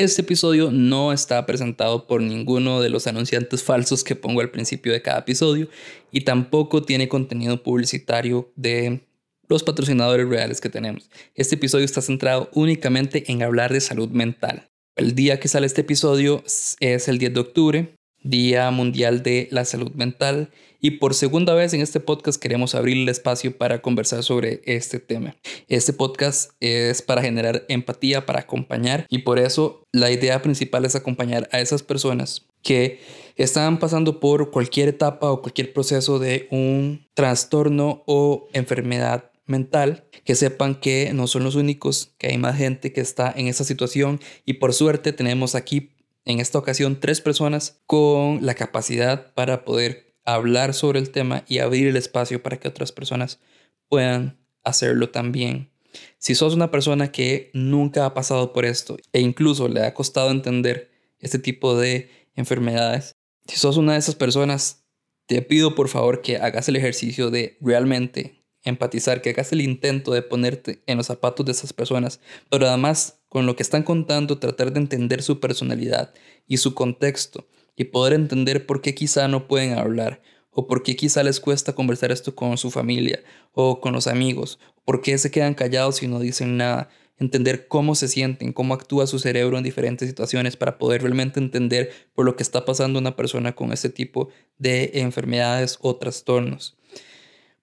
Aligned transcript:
Este 0.00 0.22
episodio 0.22 0.70
no 0.70 1.12
está 1.12 1.44
presentado 1.44 2.06
por 2.06 2.22
ninguno 2.22 2.80
de 2.80 2.88
los 2.88 3.06
anunciantes 3.06 3.62
falsos 3.62 4.02
que 4.02 4.16
pongo 4.16 4.40
al 4.40 4.50
principio 4.50 4.94
de 4.94 5.02
cada 5.02 5.18
episodio 5.18 5.68
y 6.10 6.22
tampoco 6.22 6.82
tiene 6.82 7.06
contenido 7.06 7.62
publicitario 7.62 8.50
de 8.56 9.02
los 9.46 9.62
patrocinadores 9.62 10.26
reales 10.26 10.62
que 10.62 10.70
tenemos. 10.70 11.10
Este 11.34 11.56
episodio 11.56 11.84
está 11.84 12.00
centrado 12.00 12.48
únicamente 12.54 13.30
en 13.30 13.42
hablar 13.42 13.74
de 13.74 13.82
salud 13.82 14.08
mental. 14.08 14.70
El 14.96 15.14
día 15.14 15.38
que 15.38 15.48
sale 15.48 15.66
este 15.66 15.82
episodio 15.82 16.42
es 16.46 17.08
el 17.08 17.18
10 17.18 17.34
de 17.34 17.40
octubre, 17.40 17.94
Día 18.22 18.70
Mundial 18.70 19.22
de 19.22 19.48
la 19.50 19.64
Salud 19.64 19.92
Mental, 19.92 20.50
y 20.82 20.92
por 20.92 21.14
segunda 21.14 21.52
vez 21.54 21.74
en 21.74 21.82
este 21.82 22.00
podcast 22.00 22.40
queremos 22.40 22.74
abrir 22.74 22.96
el 22.96 23.08
espacio 23.08 23.56
para 23.56 23.82
conversar 23.82 24.22
sobre 24.22 24.62
este 24.64 24.98
tema. 24.98 25.36
Este 25.68 25.92
podcast 25.92 26.52
es 26.60 27.02
para 27.02 27.20
generar 27.20 27.66
empatía, 27.68 28.24
para 28.24 28.40
acompañar. 28.40 29.04
Y 29.10 29.18
por 29.18 29.38
eso 29.38 29.84
la 29.92 30.10
idea 30.10 30.40
principal 30.40 30.86
es 30.86 30.96
acompañar 30.96 31.50
a 31.52 31.60
esas 31.60 31.82
personas 31.82 32.46
que 32.62 33.00
están 33.36 33.78
pasando 33.78 34.20
por 34.20 34.50
cualquier 34.50 34.88
etapa 34.88 35.30
o 35.30 35.42
cualquier 35.42 35.72
proceso 35.74 36.18
de 36.18 36.48
un 36.50 37.06
trastorno 37.12 38.02
o 38.06 38.48
enfermedad 38.54 39.30
mental, 39.46 40.04
que 40.24 40.34
sepan 40.34 40.76
que 40.76 41.12
no 41.12 41.26
son 41.26 41.44
los 41.44 41.56
únicos, 41.56 42.12
que 42.16 42.28
hay 42.28 42.38
más 42.38 42.56
gente 42.56 42.92
que 42.92 43.00
está 43.02 43.32
en 43.36 43.48
esa 43.48 43.64
situación. 43.64 44.20
Y 44.46 44.54
por 44.54 44.72
suerte 44.72 45.12
tenemos 45.12 45.54
aquí 45.54 45.90
en 46.24 46.40
esta 46.40 46.58
ocasión 46.58 47.00
tres 47.00 47.20
personas 47.20 47.80
con 47.86 48.44
la 48.44 48.54
capacidad 48.54 49.32
para 49.34 49.64
poder 49.64 50.14
hablar 50.24 50.74
sobre 50.74 50.98
el 51.00 51.10
tema 51.10 51.44
y 51.48 51.58
abrir 51.58 51.88
el 51.88 51.96
espacio 51.96 52.42
para 52.42 52.58
que 52.58 52.68
otras 52.68 52.92
personas 52.92 53.40
puedan 53.88 54.38
hacerlo 54.62 55.10
también. 55.10 55.70
Si 56.18 56.34
sos 56.34 56.54
una 56.54 56.70
persona 56.70 57.10
que 57.10 57.50
nunca 57.52 58.06
ha 58.06 58.14
pasado 58.14 58.52
por 58.52 58.64
esto 58.64 58.96
e 59.12 59.20
incluso 59.20 59.68
le 59.68 59.84
ha 59.84 59.94
costado 59.94 60.30
entender 60.30 60.90
este 61.18 61.38
tipo 61.38 61.76
de 61.76 62.10
enfermedades, 62.36 63.16
si 63.46 63.56
sos 63.56 63.76
una 63.76 63.94
de 63.94 63.98
esas 63.98 64.14
personas, 64.14 64.84
te 65.26 65.42
pido 65.42 65.74
por 65.74 65.88
favor 65.88 66.22
que 66.22 66.36
hagas 66.36 66.68
el 66.68 66.76
ejercicio 66.76 67.30
de 67.30 67.56
realmente 67.60 68.39
empatizar, 68.64 69.22
que 69.22 69.30
hagas 69.30 69.52
el 69.52 69.60
intento 69.60 70.12
de 70.12 70.22
ponerte 70.22 70.82
en 70.86 70.96
los 70.96 71.06
zapatos 71.06 71.46
de 71.46 71.52
esas 71.52 71.72
personas, 71.72 72.20
pero 72.50 72.66
además 72.66 73.20
con 73.28 73.46
lo 73.46 73.56
que 73.56 73.62
están 73.62 73.82
contando 73.82 74.38
tratar 74.38 74.72
de 74.72 74.80
entender 74.80 75.22
su 75.22 75.40
personalidad 75.40 76.12
y 76.46 76.58
su 76.58 76.74
contexto 76.74 77.46
y 77.76 77.84
poder 77.84 78.12
entender 78.12 78.66
por 78.66 78.82
qué 78.82 78.94
quizá 78.94 79.28
no 79.28 79.48
pueden 79.48 79.78
hablar 79.78 80.20
o 80.50 80.66
por 80.66 80.82
qué 80.82 80.96
quizá 80.96 81.22
les 81.22 81.40
cuesta 81.40 81.74
conversar 81.74 82.12
esto 82.12 82.34
con 82.34 82.58
su 82.58 82.70
familia 82.70 83.22
o 83.52 83.80
con 83.80 83.92
los 83.92 84.06
amigos, 84.06 84.58
por 84.84 85.00
qué 85.00 85.16
se 85.16 85.30
quedan 85.30 85.54
callados 85.54 86.02
y 86.02 86.08
no 86.08 86.18
dicen 86.18 86.56
nada, 86.56 86.90
entender 87.18 87.68
cómo 87.68 87.94
se 87.94 88.08
sienten, 88.08 88.52
cómo 88.52 88.74
actúa 88.74 89.06
su 89.06 89.18
cerebro 89.18 89.58
en 89.58 89.62
diferentes 89.62 90.08
situaciones 90.08 90.56
para 90.56 90.78
poder 90.78 91.02
realmente 91.02 91.38
entender 91.38 91.92
por 92.14 92.24
lo 92.24 92.34
que 92.34 92.42
está 92.42 92.64
pasando 92.64 92.98
una 92.98 93.14
persona 93.14 93.54
con 93.54 93.72
este 93.72 93.90
tipo 93.90 94.30
de 94.58 94.90
enfermedades 94.94 95.78
o 95.82 95.96
trastornos. 95.96 96.79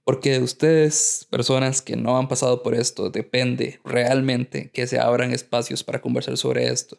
Porque 0.08 0.32
de 0.32 0.40
ustedes, 0.40 1.28
personas 1.30 1.82
que 1.82 1.98
no 1.98 2.18
han 2.18 2.30
pasado 2.30 2.64
por 2.64 2.76
esto, 2.76 3.10
depende 3.10 3.82
realmente 3.84 4.72
que 4.72 4.88
se 4.88 5.00
abran 5.00 5.34
espacios 5.34 5.84
para 5.84 6.00
conversar 6.00 6.38
sobre 6.38 6.70
esto 6.70 6.98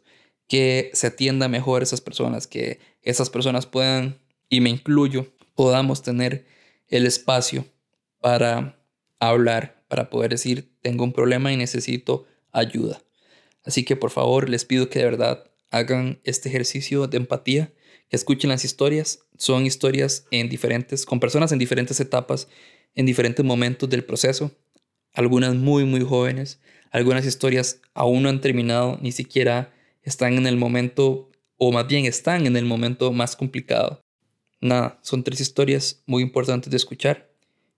que 0.49 0.91
se 0.95 1.07
atienda 1.07 1.47
mejor 1.47 1.83
a 1.83 1.85
esas 1.85 2.01
personas, 2.01 2.47
que 2.47 2.81
esas 3.03 3.31
personas 3.31 3.67
puedan, 3.67 4.19
y 4.49 4.61
me 4.61 4.71
incluyo, 4.71 5.33
podamos 5.55 6.03
tener 6.03 6.47
el 6.89 7.07
espacio 7.07 7.67
para 8.21 8.79
hablar, 9.21 9.85
para 9.89 10.09
poder 10.09 10.31
decir, 10.31 10.73
tengo 10.81 11.05
un 11.05 11.13
problema 11.13 11.53
y 11.53 11.57
necesito 11.57 12.27
ayuda. 12.51 13.03
Así 13.65 13.85
que 13.85 13.95
por 13.95 14.11
favor 14.11 14.49
les 14.49 14.65
pido 14.65 14.89
que 14.89 15.01
de 15.01 15.05
verdad 15.05 15.45
hagan 15.71 16.21
este 16.25 16.49
ejercicio 16.49 17.07
de 17.07 17.19
empatía, 17.19 17.73
que 18.09 18.17
escuchen 18.17 18.49
las 18.49 18.65
historias. 18.65 19.21
Son 19.37 19.67
historias 19.67 20.27
en 20.31 20.49
diferentes, 20.49 21.05
con 21.05 21.21
personas 21.21 21.53
en 21.53 21.59
diferentes 21.59 22.01
etapas, 22.01 22.49
en 22.95 23.07
diferentes 23.07 23.45
momentos 23.45 23.89
del 23.89 24.05
proceso. 24.05 24.51
Algunas 25.13 25.55
muy, 25.55 25.85
muy 25.85 26.03
jóvenes. 26.03 26.61
Algunas 26.91 27.27
historias 27.27 27.81
aún 27.95 28.23
no 28.23 28.29
han 28.29 28.41
terminado, 28.41 28.99
ni 29.01 29.13
siquiera 29.13 29.73
están 30.03 30.35
en 30.35 30.47
el 30.47 30.57
momento, 30.57 31.31
o 31.57 31.73
más 31.73 31.87
bien 31.87 32.07
están 32.07 32.47
en 32.47 32.57
el 32.57 32.65
momento 32.65 33.13
más 33.13 33.37
complicado. 33.37 34.01
Nada, 34.61 34.99
son 35.03 35.23
tres 35.23 35.41
historias 35.41 36.03
muy 36.07 36.23
importantes 36.23 36.71
de 36.71 36.77
escuchar 36.77 37.31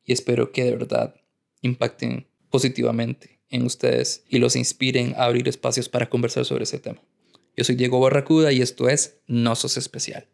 y 0.04 0.12
espero 0.12 0.52
que 0.52 0.64
de 0.64 0.72
verdad 0.72 1.14
impacten 1.60 2.26
positivamente 2.48 3.40
en 3.50 3.64
ustedes 3.64 4.24
y 4.28 4.38
los 4.38 4.56
inspiren 4.56 5.14
a 5.16 5.24
abrir 5.24 5.48
espacios 5.48 5.88
para 5.88 6.08
conversar 6.08 6.44
sobre 6.44 6.64
ese 6.64 6.78
tema. 6.78 7.02
Yo 7.56 7.64
soy 7.64 7.74
Diego 7.74 8.00
Barracuda 8.00 8.52
y 8.52 8.62
esto 8.62 8.88
es 8.88 9.20
No 9.26 9.54
Sos 9.56 9.76
Especial. 9.76 10.26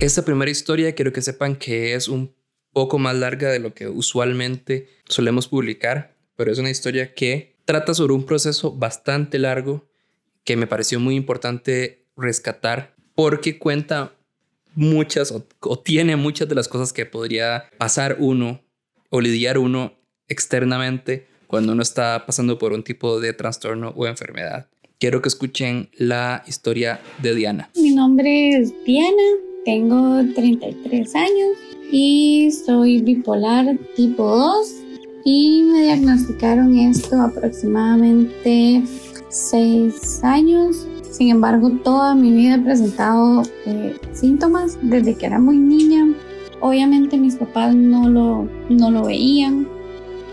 Esta 0.00 0.24
primera 0.24 0.50
historia 0.50 0.94
quiero 0.94 1.12
que 1.12 1.20
sepan 1.20 1.56
que 1.56 1.92
es 1.92 2.08
un 2.08 2.34
poco 2.72 2.98
más 2.98 3.14
larga 3.14 3.50
de 3.50 3.58
lo 3.58 3.74
que 3.74 3.86
usualmente 3.86 4.88
solemos 5.06 5.46
publicar, 5.46 6.16
pero 6.36 6.50
es 6.50 6.58
una 6.58 6.70
historia 6.70 7.12
que 7.12 7.56
trata 7.66 7.92
sobre 7.92 8.14
un 8.14 8.24
proceso 8.24 8.72
bastante 8.72 9.38
largo 9.38 9.90
que 10.42 10.56
me 10.56 10.66
pareció 10.66 11.00
muy 11.00 11.16
importante 11.16 12.06
rescatar 12.16 12.94
porque 13.14 13.58
cuenta 13.58 14.14
muchas 14.74 15.32
o, 15.32 15.78
tiene 15.78 16.16
muchas 16.16 16.48
de 16.48 16.54
las 16.54 16.68
cosas 16.68 16.94
que 16.94 17.04
podría 17.04 17.64
pasar 17.76 18.16
uno 18.20 18.62
o 19.10 19.20
lidiar 19.20 19.58
uno 19.58 19.98
externamente 20.28 21.26
cuando 21.46 21.74
uno 21.74 21.82
está 21.82 22.24
pasando 22.24 22.56
por 22.56 22.72
un 22.72 22.84
tipo 22.84 23.20
de 23.20 23.34
trastorno 23.34 23.92
o 23.94 24.06
enfermedad. 24.06 24.70
Quiero 24.98 25.20
que 25.20 25.28
escuchen 25.28 25.90
la 25.92 26.42
historia 26.46 27.02
de 27.20 27.34
Diana. 27.34 27.70
Mi 27.74 27.94
nombre 27.94 28.56
es 28.56 28.72
Diana, 28.86 29.49
tengo 29.64 30.22
33 30.34 31.14
años 31.14 31.58
y 31.92 32.50
soy 32.50 33.02
bipolar 33.02 33.76
tipo 33.94 34.24
2 34.24 34.74
y 35.24 35.62
me 35.70 35.82
diagnosticaron 35.82 36.78
esto 36.78 37.20
aproximadamente 37.20 38.82
6 39.28 40.24
años. 40.24 40.86
Sin 41.10 41.30
embargo, 41.30 41.70
toda 41.84 42.14
mi 42.14 42.30
vida 42.30 42.54
he 42.54 42.60
presentado 42.60 43.42
eh, 43.66 43.96
síntomas 44.12 44.78
desde 44.82 45.14
que 45.14 45.26
era 45.26 45.38
muy 45.38 45.58
niña. 45.58 46.14
Obviamente 46.60 47.18
mis 47.18 47.36
papás 47.36 47.74
no 47.74 48.08
lo, 48.08 48.48
no 48.68 48.90
lo 48.90 49.04
veían. 49.04 49.68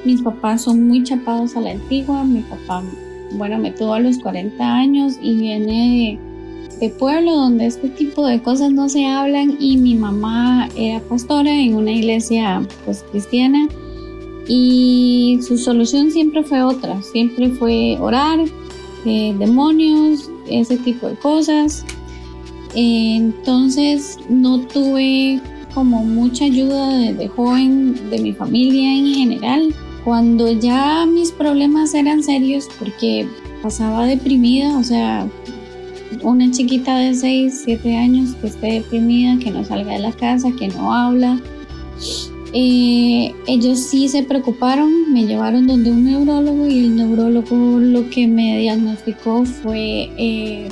Mis 0.05 0.21
papás 0.21 0.61
son 0.61 0.87
muy 0.87 1.03
chapados 1.03 1.55
a 1.57 1.61
la 1.61 1.71
antigua. 1.71 2.23
Mi 2.23 2.41
papá, 2.41 2.83
bueno, 3.33 3.57
me 3.57 3.71
tuvo 3.71 3.95
a 3.95 3.99
los 3.99 4.19
40 4.19 4.63
años 4.63 5.17
y 5.21 5.35
viene 5.35 6.19
de 6.21 6.26
pueblo 6.97 7.35
donde 7.35 7.65
este 7.65 7.89
tipo 7.89 8.25
de 8.25 8.41
cosas 8.41 8.71
no 8.71 8.87
se 8.89 9.05
hablan 9.05 9.57
y 9.59 9.77
mi 9.77 9.95
mamá 9.95 10.69
era 10.75 10.99
pastora 11.01 11.51
en 11.51 11.75
una 11.75 11.91
iglesia 11.91 12.65
pues 12.85 13.03
cristiana 13.11 13.67
y 14.47 15.39
su 15.41 15.57
solución 15.57 16.11
siempre 16.11 16.43
fue 16.43 16.63
otra, 16.63 17.01
siempre 17.01 17.49
fue 17.49 17.97
orar, 17.99 18.39
eh, 19.05 19.35
demonios, 19.37 20.29
ese 20.49 20.77
tipo 20.77 21.07
de 21.07 21.15
cosas. 21.15 21.85
entonces 22.75 24.17
no 24.29 24.59
tuve 24.67 25.41
como 25.73 26.03
mucha 26.03 26.45
ayuda 26.45 26.97
desde 26.97 27.27
joven 27.27 28.09
de 28.09 28.19
mi 28.19 28.33
familia 28.33 28.93
en 28.97 29.13
general. 29.13 29.75
Cuando 30.03 30.51
ya 30.51 31.05
mis 31.05 31.31
problemas 31.31 31.93
eran 31.93 32.23
serios 32.23 32.69
porque 32.79 33.27
pasaba 33.61 34.05
deprimida, 34.05 34.77
o 34.77 34.83
sea, 34.83 35.27
una 36.23 36.51
chiquita 36.51 36.97
de 36.97 37.13
6, 37.13 37.61
7 37.65 37.95
años 37.95 38.35
que 38.35 38.47
esté 38.47 38.71
deprimida, 38.73 39.39
que 39.39 39.51
no 39.51 39.63
salga 39.63 39.93
de 39.93 39.99
la 39.99 40.11
casa, 40.11 40.49
que 40.57 40.67
no 40.67 40.93
habla. 40.93 41.39
Eh, 42.53 43.33
ellos 43.45 43.79
sí 43.79 44.07
se 44.07 44.23
preocuparon, 44.23 45.11
me 45.11 45.25
llevaron 45.25 45.67
donde 45.67 45.91
un 45.91 46.05
neurólogo 46.05 46.65
y 46.65 46.79
el 46.79 46.95
neurólogo 46.95 47.55
lo 47.79 48.09
que 48.09 48.25
me 48.27 48.59
diagnosticó 48.59 49.45
fue 49.45 50.09
eh, 50.17 50.69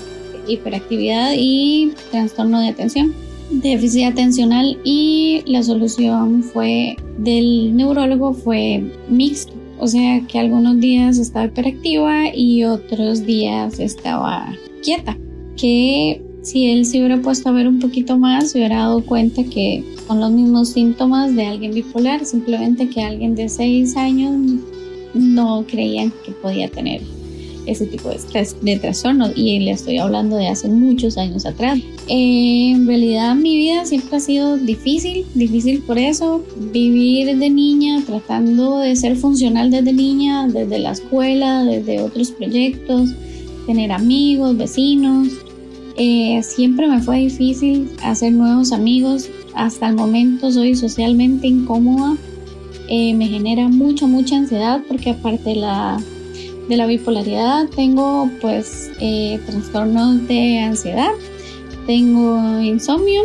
hiperactividad 0.47 1.33
y 1.35 1.91
trastorno 2.11 2.61
de 2.61 2.69
atención, 2.69 3.13
déficit 3.51 4.05
atencional 4.05 4.79
y 4.83 5.43
la 5.47 5.63
solución 5.63 6.43
fue 6.43 6.95
del 7.17 7.75
neurólogo 7.75 8.33
fue 8.33 8.83
mixto, 9.09 9.53
o 9.77 9.87
sea 9.87 10.21
que 10.27 10.39
algunos 10.39 10.79
días 10.79 11.17
estaba 11.17 11.45
hiperactiva 11.45 12.33
y 12.33 12.63
otros 12.63 13.25
días 13.25 13.79
estaba 13.79 14.47
quieta 14.81 15.17
que 15.55 16.21
si 16.45 16.67
él 16.67 16.85
se 16.85 16.99
hubiera 16.99 17.21
puesto 17.21 17.49
a 17.49 17.51
ver 17.51 17.67
un 17.67 17.79
poquito 17.79 18.17
más, 18.17 18.51
se 18.51 18.59
hubiera 18.59 18.77
dado 18.77 19.03
cuenta 19.03 19.43
que 19.43 19.83
son 20.07 20.19
los 20.19 20.31
mismos 20.31 20.69
síntomas 20.69 21.35
de 21.35 21.47
alguien 21.47 21.73
bipolar, 21.73 22.23
simplemente 22.23 22.87
que 22.87 23.01
alguien 23.01 23.33
de 23.33 23.49
6 23.49 23.97
años 23.97 24.61
no 25.15 25.65
creían 25.67 26.13
que 26.23 26.31
podía 26.31 26.69
tener. 26.69 27.01
ese 27.65 27.87
tipo 27.87 28.09
de, 28.09 28.17
estrés, 28.17 28.55
trastornos 28.79 29.31
y 29.35 29.57
le 29.57 29.71
estoy 29.71 29.97
hablando 29.97 30.35
de 30.35 30.49
hace 30.49 30.67
muchos 30.67 31.17
años 31.17 31.47
atrás. 31.47 31.79
Eh, 32.07 32.73
en 32.75 32.85
realidad 32.85 33.33
mi 33.33 33.57
vida 33.57 33.85
siempre 33.85 34.17
ha 34.17 34.19
sido 34.19 34.55
difícil, 34.57 35.25
difícil 35.33 35.81
por 35.81 35.97
eso, 35.97 36.43
vivir 36.71 37.35
de 37.39 37.49
niña, 37.49 38.03
tratando 38.05 38.77
de 38.77 38.95
ser 38.95 39.15
funcional 39.15 39.71
desde 39.71 39.93
niña, 39.93 40.47
desde 40.47 40.77
la 40.77 40.91
escuela, 40.91 41.63
desde 41.63 42.03
otros 42.03 42.29
proyectos, 42.29 43.09
tener 43.65 43.91
amigos, 43.91 44.55
vecinos. 44.55 45.29
Eh, 45.97 46.41
siempre 46.43 46.87
me 46.87 47.01
fue 47.01 47.19
difícil 47.19 47.89
hacer 48.03 48.33
nuevos 48.33 48.71
amigos. 48.71 49.29
Hasta 49.53 49.87
el 49.89 49.95
momento 49.95 50.51
soy 50.51 50.75
socialmente 50.75 51.47
incómoda. 51.47 52.17
Eh, 52.87 53.13
me 53.13 53.27
genera 53.27 53.67
mucha, 53.67 54.05
mucha 54.05 54.37
ansiedad 54.37 54.81
porque 54.87 55.11
aparte 55.11 55.51
de 55.51 55.55
la, 55.55 55.97
de 56.69 56.77
la 56.77 56.85
bipolaridad 56.85 57.67
tengo 57.69 58.29
pues 58.41 58.91
eh, 58.99 59.39
trastornos 59.45 60.27
de 60.27 60.59
ansiedad, 60.59 61.09
tengo 61.87 62.59
insomnio 62.59 63.21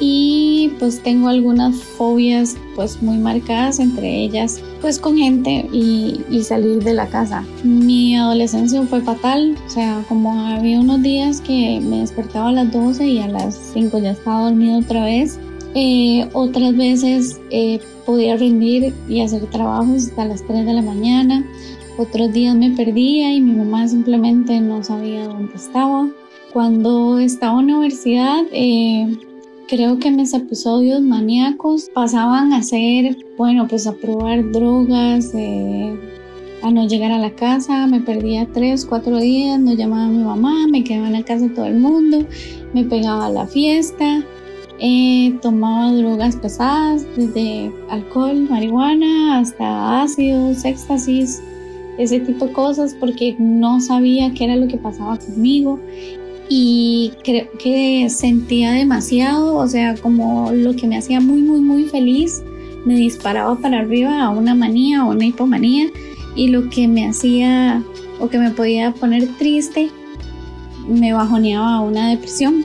y 0.00 0.72
pues 0.78 1.02
tengo 1.02 1.28
algunas 1.28 1.76
fobias 1.76 2.56
pues 2.76 3.00
muy 3.00 3.16
marcadas, 3.16 3.78
entre 3.78 4.22
ellas 4.22 4.60
pues 4.80 4.98
con 4.98 5.16
gente 5.16 5.68
y, 5.72 6.42
salir 6.42 6.82
de 6.82 6.94
la 6.94 7.06
casa. 7.06 7.44
Mi 7.64 8.16
adolescencia 8.16 8.82
fue 8.82 9.00
fatal, 9.00 9.56
o 9.66 9.70
sea, 9.70 10.04
como 10.08 10.32
había 10.46 10.80
unos 10.80 11.02
días 11.02 11.40
que 11.40 11.80
me 11.82 12.00
despertaba 12.00 12.48
a 12.48 12.52
las 12.52 12.72
12 12.72 13.06
y 13.06 13.18
a 13.18 13.28
las 13.28 13.54
5 13.74 13.98
ya 13.98 14.12
estaba 14.12 14.42
dormido 14.42 14.78
otra 14.78 15.04
vez. 15.04 15.38
Eh, 15.74 16.28
otras 16.32 16.76
veces 16.76 17.40
eh, 17.50 17.80
podía 18.06 18.36
rendir 18.36 18.94
y 19.08 19.20
hacer 19.20 19.44
trabajos 19.46 20.06
hasta 20.08 20.24
las 20.24 20.46
3 20.46 20.64
de 20.64 20.72
la 20.72 20.82
mañana. 20.82 21.44
Otros 21.98 22.32
días 22.32 22.54
me 22.54 22.70
perdía 22.70 23.34
y 23.34 23.40
mi 23.40 23.52
mamá 23.56 23.88
simplemente 23.88 24.60
no 24.60 24.82
sabía 24.84 25.26
dónde 25.26 25.54
estaba. 25.54 26.08
Cuando 26.52 27.18
estaba 27.18 27.60
en 27.60 27.66
la 27.66 27.74
universidad, 27.74 28.42
eh, 28.52 29.18
creo 29.68 29.98
que 29.98 30.10
mis 30.10 30.32
episodios 30.32 31.02
maníacos 31.02 31.90
pasaban 31.92 32.52
a 32.54 32.62
ser, 32.62 33.16
bueno, 33.36 33.68
pues 33.68 33.86
a 33.86 33.92
probar 33.92 34.50
drogas, 34.50 35.32
eh, 35.34 35.94
a 36.62 36.70
no 36.70 36.88
llegar 36.88 37.12
a 37.12 37.18
la 37.18 37.30
casa, 37.30 37.86
me 37.86 38.00
perdía 38.00 38.48
tres, 38.52 38.86
cuatro 38.86 39.18
días, 39.18 39.60
no 39.60 39.74
llamaba 39.74 40.06
a 40.06 40.08
mi 40.08 40.24
mamá, 40.24 40.66
me 40.70 40.82
quedaba 40.82 41.08
en 41.08 41.12
la 41.12 41.22
casa 41.22 41.44
de 41.44 41.50
todo 41.50 41.66
el 41.66 41.76
mundo, 41.76 42.24
me 42.72 42.84
pegaba 42.84 43.26
a 43.26 43.30
la 43.30 43.46
fiesta, 43.46 44.24
eh, 44.80 45.38
tomaba 45.42 45.92
drogas 45.92 46.36
pesadas, 46.36 47.06
desde 47.14 47.70
alcohol, 47.90 48.48
marihuana, 48.48 49.38
hasta 49.38 50.02
ácidos, 50.02 50.64
éxtasis, 50.64 51.42
ese 51.98 52.20
tipo 52.20 52.46
de 52.46 52.52
cosas, 52.52 52.96
porque 52.98 53.36
no 53.38 53.80
sabía 53.80 54.32
qué 54.32 54.44
era 54.44 54.56
lo 54.56 54.66
que 54.66 54.78
pasaba 54.78 55.18
conmigo 55.18 55.78
y 56.48 57.12
creo 57.24 57.48
que 57.58 58.08
sentía 58.10 58.72
demasiado, 58.72 59.56
o 59.56 59.68
sea, 59.68 59.94
como 59.96 60.50
lo 60.52 60.74
que 60.74 60.86
me 60.86 60.96
hacía 60.96 61.20
muy, 61.20 61.42
muy, 61.42 61.60
muy 61.60 61.84
feliz, 61.84 62.42
me 62.84 62.96
disparaba 62.96 63.56
para 63.56 63.80
arriba 63.80 64.22
a 64.22 64.30
una 64.30 64.54
manía 64.54 65.04
o 65.04 65.10
una 65.10 65.26
hipomanía 65.26 65.88
y 66.34 66.48
lo 66.48 66.70
que 66.70 66.88
me 66.88 67.06
hacía 67.06 67.82
o 68.20 68.28
que 68.28 68.38
me 68.38 68.50
podía 68.50 68.92
poner 68.92 69.26
triste 69.36 69.90
me 70.88 71.12
bajoneaba 71.12 71.74
a 71.74 71.80
una 71.80 72.10
depresión. 72.10 72.64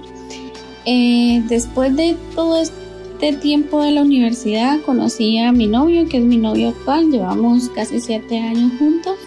Eh, 0.86 1.44
después 1.48 1.96
de 1.96 2.16
todo 2.36 2.62
este 2.62 3.34
tiempo 3.34 3.82
de 3.82 3.92
la 3.92 4.02
universidad 4.02 4.82
conocí 4.82 5.40
a 5.40 5.52
mi 5.52 5.68
novio, 5.68 6.08
que 6.08 6.18
es 6.18 6.24
mi 6.24 6.38
novio 6.38 6.70
actual, 6.70 7.10
llevamos 7.12 7.70
casi 7.70 8.00
siete 8.00 8.40
años 8.40 8.72
juntos. 8.80 9.18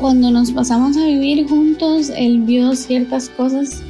Cuando 0.00 0.30
nos 0.30 0.50
pasamos 0.50 0.96
a 0.96 1.04
vivir 1.04 1.46
juntos, 1.46 2.10
él 2.16 2.40
vio 2.40 2.74
ciertas 2.74 3.28
cosas 3.28 3.82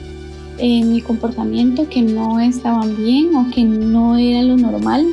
en 0.58 0.92
mi 0.92 1.00
comportamiento 1.00 1.88
que 1.88 2.02
no 2.02 2.40
estaban 2.40 2.96
bien 2.96 3.32
o 3.36 3.48
que 3.54 3.62
no 3.62 4.16
era 4.16 4.42
lo 4.42 4.56
normal. 4.56 5.06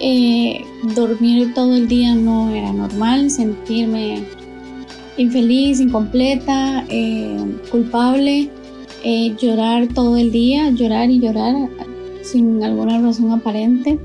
Eh, 0.00 0.64
dormir 0.96 1.54
todo 1.54 1.76
el 1.76 1.86
día 1.86 2.16
no 2.16 2.50
era 2.50 2.72
normal, 2.72 3.30
sentirme 3.30 4.24
infeliz, 5.18 5.78
incompleta, 5.78 6.84
eh, 6.88 7.36
culpable, 7.70 8.50
eh, 9.04 9.36
llorar 9.40 9.86
todo 9.86 10.16
el 10.16 10.32
día, 10.32 10.70
llorar 10.70 11.10
y 11.10 11.20
llorar 11.20 11.54
sin 12.24 12.60
alguna 12.64 13.00
razón 13.00 13.30
aparente, 13.30 14.00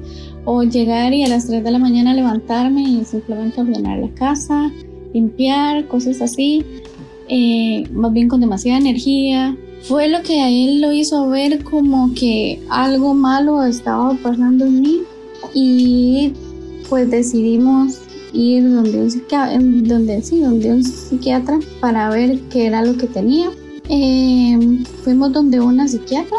o 0.45 0.62
llegar 0.62 1.12
y 1.12 1.24
a 1.24 1.27
las 1.27 1.48
3 1.48 1.63
de 1.63 1.71
la 1.71 1.80
mañana 1.80 2.13
levantarme 2.13 2.83
y 2.83 3.04
simplemente 3.04 3.62
ordenar 3.62 3.98
la 3.98 4.10
casa, 4.10 4.71
limpiar, 5.13 5.88
cosas 5.88 6.21
así, 6.21 6.63
más 7.92 8.13
bien 8.13 8.27
con 8.27 8.42
demasiada 8.42 8.80
energía, 8.80 9.56
fue 9.83 10.07
lo 10.07 10.21
que 10.24 10.39
a 10.42 10.50
él 10.50 10.81
lo 10.81 10.94
hizo 10.94 11.30
ver 11.30 11.63
como 11.63 12.13
que 12.13 12.62
algo 12.69 13.13
malo 13.13 13.63
estaba 13.63 14.13
pasando 14.24 14.65
en 14.65 14.81
mí 14.81 15.01
y 15.54 16.31
pues 16.89 17.10
decidimos 17.12 18.00
ir 18.33 18.63
donde 18.63 19.01
un 19.01 19.12
psiquiatra, 19.12 19.60
donde, 19.60 20.21
sí, 20.21 20.39
donde 20.39 20.71
un 20.71 20.83
psiquiatra 20.83 21.60
para 21.80 22.10
ver 22.10 22.39
qué 22.50 22.68
era 22.68 22.83
lo 22.83 22.98
que 22.98 23.07
tenía. 23.07 23.51
Em, 23.89 24.83
fuimos 25.04 25.33
donde 25.33 25.60
una 25.60 25.88
psiquiatra. 25.88 26.38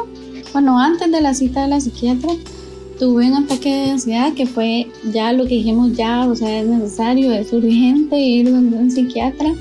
Bueno, 0.53 0.79
antes 0.79 1.11
de 1.11 1.21
la 1.21 1.35
cita 1.35 1.63
de 1.63 1.69
la 1.69 1.81
psiquiatra 1.81 2.31
tuve 2.99 3.27
un 3.27 3.45
ataque 3.45 3.69
de 3.69 3.91
ansiedad 3.91 4.33
que 4.35 4.47
fue 4.47 4.89
ya 5.13 5.33
lo 5.33 5.45
que 5.45 5.57
dijimos 5.57 5.93
ya, 5.95 6.27
o 6.27 6.35
sea, 6.35 6.61
es 6.61 6.67
necesario, 6.67 7.33
es 7.33 7.53
urgente 7.53 8.19
ir 8.19 8.51
donde 8.51 8.77
un 8.77 8.91
psiquiatra 8.91 9.55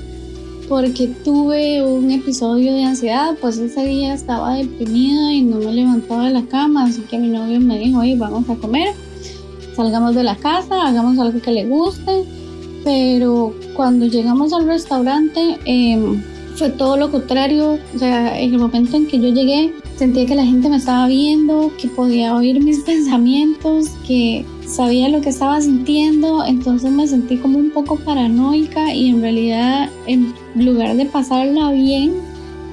porque 0.68 1.08
tuve 1.24 1.82
un 1.82 2.10
episodio 2.10 2.72
de 2.72 2.84
ansiedad, 2.84 3.36
pues 3.40 3.58
ese 3.58 3.84
día 3.84 4.14
estaba 4.14 4.54
deprimida 4.54 5.32
y 5.32 5.42
no 5.42 5.58
me 5.58 5.72
levantaba 5.72 6.24
de 6.24 6.32
la 6.32 6.42
cama, 6.46 6.84
así 6.84 7.02
que 7.02 7.18
mi 7.18 7.28
novio 7.28 7.60
me 7.60 7.78
dijo, 7.78 8.00
oye, 8.00 8.16
vamos 8.16 8.48
a 8.48 8.54
comer, 8.56 8.94
salgamos 9.76 10.14
de 10.14 10.22
la 10.22 10.36
casa, 10.36 10.88
hagamos 10.88 11.18
algo 11.18 11.40
que 11.40 11.52
le 11.52 11.66
guste, 11.66 12.24
pero 12.82 13.54
cuando 13.76 14.06
llegamos 14.06 14.52
al 14.52 14.66
restaurante 14.66 15.58
em, 15.64 16.22
fue 16.56 16.70
todo 16.70 16.96
lo 16.96 17.10
contrario, 17.10 17.78
o 17.94 17.98
sea, 17.98 18.38
en 18.38 18.54
el 18.54 18.58
momento 18.58 18.96
en 18.96 19.06
que 19.06 19.18
yo 19.18 19.28
llegué 19.28 19.74
sentía 19.96 20.26
que 20.26 20.34
la 20.34 20.44
gente 20.44 20.68
me 20.68 20.76
estaba 20.76 21.06
viendo, 21.06 21.72
que 21.80 21.88
podía 21.88 22.34
oír 22.34 22.62
mis 22.62 22.80
pensamientos, 22.84 23.90
que 24.06 24.44
sabía 24.66 25.08
lo 25.08 25.20
que 25.20 25.28
estaba 25.28 25.60
sintiendo, 25.60 26.44
entonces 26.44 26.90
me 26.90 27.06
sentí 27.06 27.36
como 27.36 27.58
un 27.58 27.70
poco 27.70 27.96
paranoica 27.96 28.94
y 28.94 29.10
en 29.10 29.20
realidad 29.20 29.90
en 30.06 30.34
lugar 30.54 30.96
de 30.96 31.06
pasarla 31.06 31.70
bien, 31.72 32.14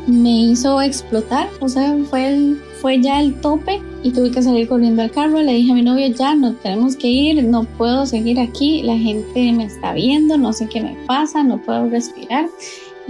me 0.07 0.45
hizo 0.45 0.81
explotar, 0.81 1.47
o 1.59 1.69
sea, 1.69 1.95
fue, 2.09 2.55
fue 2.81 2.99
ya 3.01 3.19
el 3.21 3.35
tope 3.35 3.81
y 4.03 4.11
tuve 4.11 4.31
que 4.31 4.41
salir 4.41 4.67
corriendo 4.67 5.03
al 5.03 5.11
carro, 5.11 5.41
le 5.41 5.53
dije 5.53 5.71
a 5.71 5.75
mi 5.75 5.83
novio, 5.83 6.07
ya, 6.07 6.33
no 6.33 6.53
tenemos 6.55 6.95
que 6.95 7.07
ir, 7.07 7.43
no 7.43 7.63
puedo 7.63 8.05
seguir 8.05 8.39
aquí, 8.39 8.81
la 8.81 8.97
gente 8.97 9.51
me 9.53 9.65
está 9.65 9.93
viendo, 9.93 10.37
no 10.37 10.53
sé 10.53 10.67
qué 10.67 10.81
me 10.81 10.97
pasa, 11.05 11.43
no 11.43 11.61
puedo 11.61 11.87
respirar. 11.87 12.47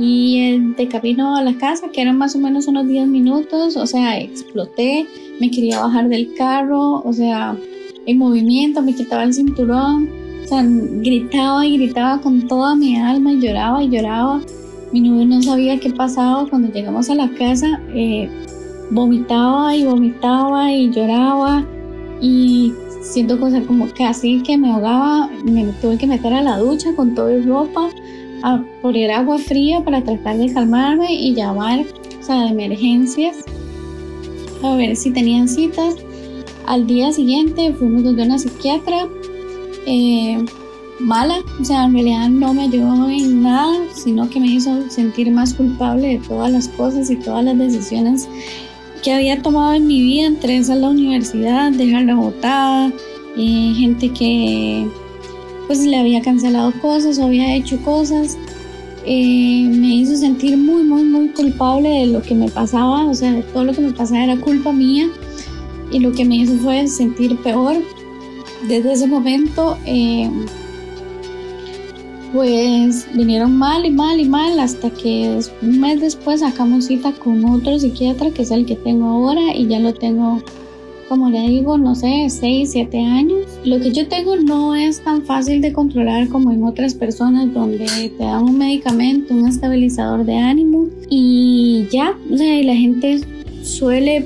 Y 0.04 0.58
de 0.76 0.88
camino 0.88 1.36
a 1.36 1.44
la 1.44 1.54
casa, 1.60 1.90
que 1.94 2.02
eran 2.02 2.18
más 2.18 2.36
o 2.36 2.40
menos 2.40 2.68
unos 2.68 2.88
10 2.88 3.08
minutos, 3.08 3.78
o 3.78 3.86
sea, 3.86 4.20
exploté, 4.20 5.06
me 5.40 5.52
quería 5.52 5.80
bajar 5.80 6.10
del 6.10 6.34
carro, 6.34 7.04
o 7.04 7.14
sea, 7.14 7.56
en 8.08 8.18
movimiento, 8.18 8.82
me 8.82 8.96
quitaba 8.96 9.24
el 9.24 9.34
cinturón, 9.34 10.10
o 10.44 10.48
sea, 10.48 10.64
gritaba 10.66 11.68
y 11.68 11.78
gritaba 11.78 12.20
con 12.20 12.48
toda 12.48 12.76
mi 12.76 12.98
alma 12.98 13.34
y 13.34 13.40
lloraba 13.40 13.84
y 13.84 13.90
lloraba. 13.90 14.42
Mi 14.92 15.02
novio 15.02 15.26
no 15.28 15.42
sabía 15.44 15.80
qué 15.80 15.92
pasaba 15.92 16.48
cuando 16.50 16.72
llegamos 16.72 17.12
a 17.12 17.16
la 17.16 17.30
casa, 17.36 17.80
eh, 17.94 18.28
vomitaba 18.90 19.76
y 19.76 19.86
vomitaba 19.86 20.74
y 20.74 20.90
lloraba 20.90 21.64
y 22.20 22.74
siento 23.02 23.40
cosas 23.40 23.66
como 23.66 23.88
casi 23.96 24.42
que 24.42 24.58
me 24.58 24.72
ahogaba, 24.72 25.30
me 25.46 25.66
tuve 25.82 25.98
que 25.98 26.08
meter 26.08 26.34
a 26.34 26.42
la 26.42 26.58
ducha 26.58 26.94
con 26.96 27.14
toda 27.14 27.32
mi 27.32 27.42
ropa, 27.46 27.90
a 28.44 28.64
poner 28.82 29.12
agua 29.12 29.38
fría 29.38 29.84
para 29.84 30.04
tratar 30.04 30.38
de 30.38 30.54
calmarme 30.54 31.14
y 31.14 31.34
llamar, 31.34 31.86
o 32.20 32.24
sea, 32.24 32.44
de 32.44 32.50
emergencias, 32.50 33.38
a 34.64 34.76
ver 34.76 34.96
si 34.96 35.12
tenían 35.12 35.48
citas 35.48 35.96
al 36.66 36.88
día 36.88 37.12
siguiente 37.12 37.74
fuimos 37.74 38.04
donde 38.04 38.24
una 38.24 38.38
psiquiatra 38.38 39.08
eh, 39.86 40.44
mala, 41.00 41.40
o 41.60 41.66
sea, 41.66 41.86
en 41.86 41.94
realidad 41.94 42.30
no 42.30 42.54
me 42.54 42.64
ayudó 42.64 43.10
en 43.10 43.44
nada, 43.44 43.76
sino 43.94 44.30
que 44.30 44.40
me 44.40 44.48
hizo 44.48 44.90
sentir 44.90 45.32
más 45.32 45.54
culpable 45.54 46.08
de 46.08 46.18
todas 46.20 46.52
las 46.52 46.68
cosas 46.70 47.10
y 47.10 47.16
todas 47.16 47.44
las 47.44 47.58
decisiones 47.58 48.30
que 49.04 49.12
había 49.12 49.42
tomado 49.42 49.74
en 49.74 49.88
mi 49.88 50.02
vida, 50.02 50.28
entre 50.28 50.58
esas 50.58 50.78
la 50.78 50.90
universidad, 50.90 51.72
dejarla 51.72 52.16
botada, 52.16 52.92
eh, 53.36 53.74
gente 53.76 54.10
que 54.10 54.88
pues 55.72 55.86
le 55.86 55.96
había 55.96 56.22
cancelado 56.22 56.74
cosas 56.82 57.18
o 57.18 57.24
había 57.24 57.56
hecho 57.56 57.82
cosas. 57.82 58.38
Eh, 59.06 59.70
me 59.70 59.96
hizo 59.96 60.18
sentir 60.18 60.58
muy, 60.58 60.84
muy, 60.84 61.04
muy 61.04 61.30
culpable 61.30 61.88
de 61.88 62.08
lo 62.08 62.22
que 62.22 62.36
me 62.36 62.50
pasaba, 62.50 63.06
o 63.06 63.14
sea, 63.14 63.42
todo 63.54 63.64
lo 63.64 63.72
que 63.72 63.80
me 63.80 63.94
pasaba 63.94 64.22
era 64.22 64.36
culpa 64.36 64.74
mía 64.74 65.08
y 65.90 66.00
lo 66.00 66.12
que 66.12 66.26
me 66.26 66.36
hizo 66.36 66.58
fue 66.58 66.86
sentir 66.90 67.38
peor. 67.38 67.78
Desde 68.68 68.92
ese 68.92 69.08
momento, 69.08 69.78
eh, 69.86 70.30
pues 72.34 73.08
vinieron 73.14 73.58
mal 73.58 73.86
y 73.86 73.92
mal 73.92 74.20
y 74.20 74.28
mal 74.28 74.60
hasta 74.60 74.90
que 74.90 75.40
un 75.62 75.80
mes 75.80 76.02
después 76.02 76.42
sacamos 76.42 76.88
cita 76.88 77.14
con 77.14 77.46
otro 77.46 77.80
psiquiatra 77.80 78.32
que 78.32 78.42
es 78.42 78.52
el 78.52 78.66
que 78.66 78.76
tengo 78.76 79.06
ahora 79.06 79.56
y 79.56 79.68
ya 79.68 79.80
lo 79.80 79.94
tengo 79.94 80.44
como 81.12 81.30
le 81.30 81.42
digo, 81.42 81.78
no 81.78 81.94
sé, 81.94 82.28
6, 82.30 82.70
7 82.72 82.98
años. 82.98 83.46
Lo 83.66 83.82
que 83.82 83.92
yo 83.92 84.08
tengo 84.08 84.38
no 84.38 84.76
es 84.76 85.02
tan 85.04 85.24
fácil 85.24 85.60
de 85.60 85.74
controlar 85.74 86.30
como 86.30 86.54
en 86.54 86.64
otras 86.64 86.94
personas 86.94 87.54
donde 87.54 87.86
te 88.18 88.24
dan 88.24 88.46
un 88.46 88.58
medicamento, 88.58 89.34
un 89.34 89.46
estabilizador 89.46 90.24
de 90.24 90.38
ánimo 90.38 90.88
y 91.10 91.86
ya, 91.92 92.18
o 92.32 92.38
sea, 92.38 92.64
la 92.64 92.76
gente 92.76 93.20
suele 93.62 94.26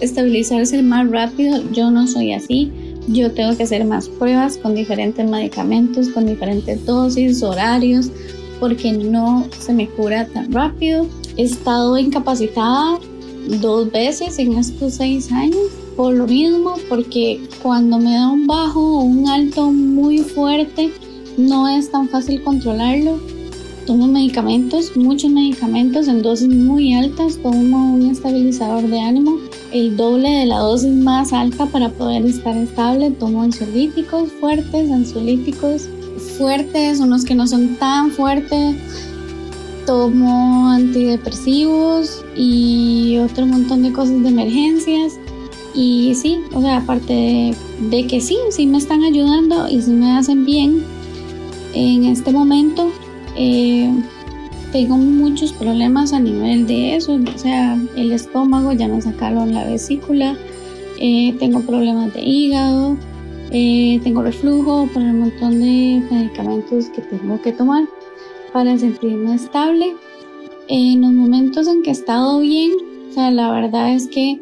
estabilizarse 0.00 0.82
más 0.82 1.06
rápido. 1.10 1.62
Yo 1.72 1.90
no 1.90 2.06
soy 2.06 2.32
así. 2.32 2.72
Yo 3.08 3.32
tengo 3.32 3.54
que 3.54 3.64
hacer 3.64 3.84
más 3.84 4.08
pruebas 4.08 4.56
con 4.56 4.74
diferentes 4.74 5.28
medicamentos, 5.28 6.08
con 6.08 6.24
diferentes 6.24 6.86
dosis, 6.86 7.42
horarios, 7.42 8.10
porque 8.58 8.90
no 8.90 9.44
se 9.58 9.74
me 9.74 9.86
cura 9.86 10.24
tan 10.28 10.50
rápido. 10.50 11.06
He 11.36 11.42
estado 11.42 11.98
incapacitada 11.98 12.98
dos 13.46 13.90
veces 13.90 14.38
en 14.38 14.54
estos 14.58 14.94
seis 14.94 15.30
años 15.32 15.70
por 15.96 16.12
lo 16.12 16.26
mismo, 16.26 16.74
porque 16.88 17.40
cuando 17.62 17.98
me 17.98 18.12
da 18.12 18.28
un 18.28 18.46
bajo 18.46 18.98
o 18.98 19.02
un 19.02 19.26
alto 19.28 19.70
muy 19.70 20.18
fuerte, 20.18 20.92
no 21.38 21.68
es 21.68 21.90
tan 21.90 22.08
fácil 22.08 22.42
controlarlo. 22.42 23.18
Tomo 23.86 24.06
medicamentos, 24.08 24.96
muchos 24.96 25.30
medicamentos 25.30 26.08
en 26.08 26.20
dosis 26.20 26.48
muy 26.48 26.92
altas, 26.92 27.38
tomo 27.38 27.94
un 27.94 28.10
estabilizador 28.10 28.82
de 28.88 29.00
ánimo, 29.00 29.38
el 29.72 29.96
doble 29.96 30.28
de 30.28 30.46
la 30.46 30.58
dosis 30.58 30.92
más 30.92 31.32
alta 31.32 31.66
para 31.66 31.88
poder 31.88 32.26
estar 32.26 32.56
estable, 32.56 33.12
tomo 33.12 33.42
ansiolíticos 33.42 34.30
fuertes, 34.40 34.90
ansiolíticos 34.90 35.88
fuertes, 36.36 36.98
unos 36.98 37.24
que 37.24 37.36
no 37.36 37.46
son 37.46 37.76
tan 37.76 38.10
fuertes, 38.10 38.74
tomo 39.86 40.68
antidepresivos 40.68 42.24
y 42.36 43.18
otro 43.18 43.46
montón 43.46 43.82
de 43.82 43.92
cosas 43.92 44.22
de 44.22 44.28
emergencias. 44.28 45.18
Y 45.74 46.14
sí, 46.14 46.40
o 46.54 46.60
sea, 46.60 46.78
aparte 46.78 47.54
de, 47.90 48.06
que 48.06 48.20
sí, 48.20 48.36
sí 48.50 48.66
me 48.66 48.78
están 48.78 49.04
ayudando 49.04 49.68
y 49.68 49.80
sí 49.80 49.92
me 49.92 50.12
hacen 50.16 50.44
bien, 50.44 50.82
en 51.74 52.04
este 52.04 52.32
momento 52.32 52.90
eh, 53.36 53.92
tengo 54.72 54.96
muchos 54.96 55.52
problemas 55.52 56.14
a 56.14 56.20
nivel 56.20 56.66
de 56.66 56.96
eso, 56.96 57.14
o 57.14 57.38
sea, 57.38 57.78
el 57.94 58.12
estómago, 58.12 58.72
ya 58.72 58.88
me 58.88 59.02
sacaron 59.02 59.52
la 59.52 59.64
vesícula, 59.64 60.34
eh, 60.98 61.34
tengo 61.38 61.60
problemas 61.60 62.14
de 62.14 62.22
hígado, 62.22 62.96
eh, 63.50 64.00
tengo 64.02 64.22
reflujo 64.22 64.88
por 64.94 65.02
el 65.02 65.12
montón 65.12 65.60
de 65.60 66.02
medicamentos 66.10 66.86
que 66.86 67.02
tengo 67.02 67.40
que 67.42 67.52
tomar 67.52 67.84
para 68.52 68.76
sentirme 68.78 69.34
estable. 69.34 69.94
En 70.68 71.02
los 71.02 71.12
momentos 71.12 71.68
en 71.68 71.82
que 71.82 71.90
he 71.90 71.92
estado 71.92 72.40
bien, 72.40 72.72
o 73.10 73.12
sea, 73.12 73.30
la 73.30 73.50
verdad 73.52 73.94
es 73.94 74.08
que 74.08 74.40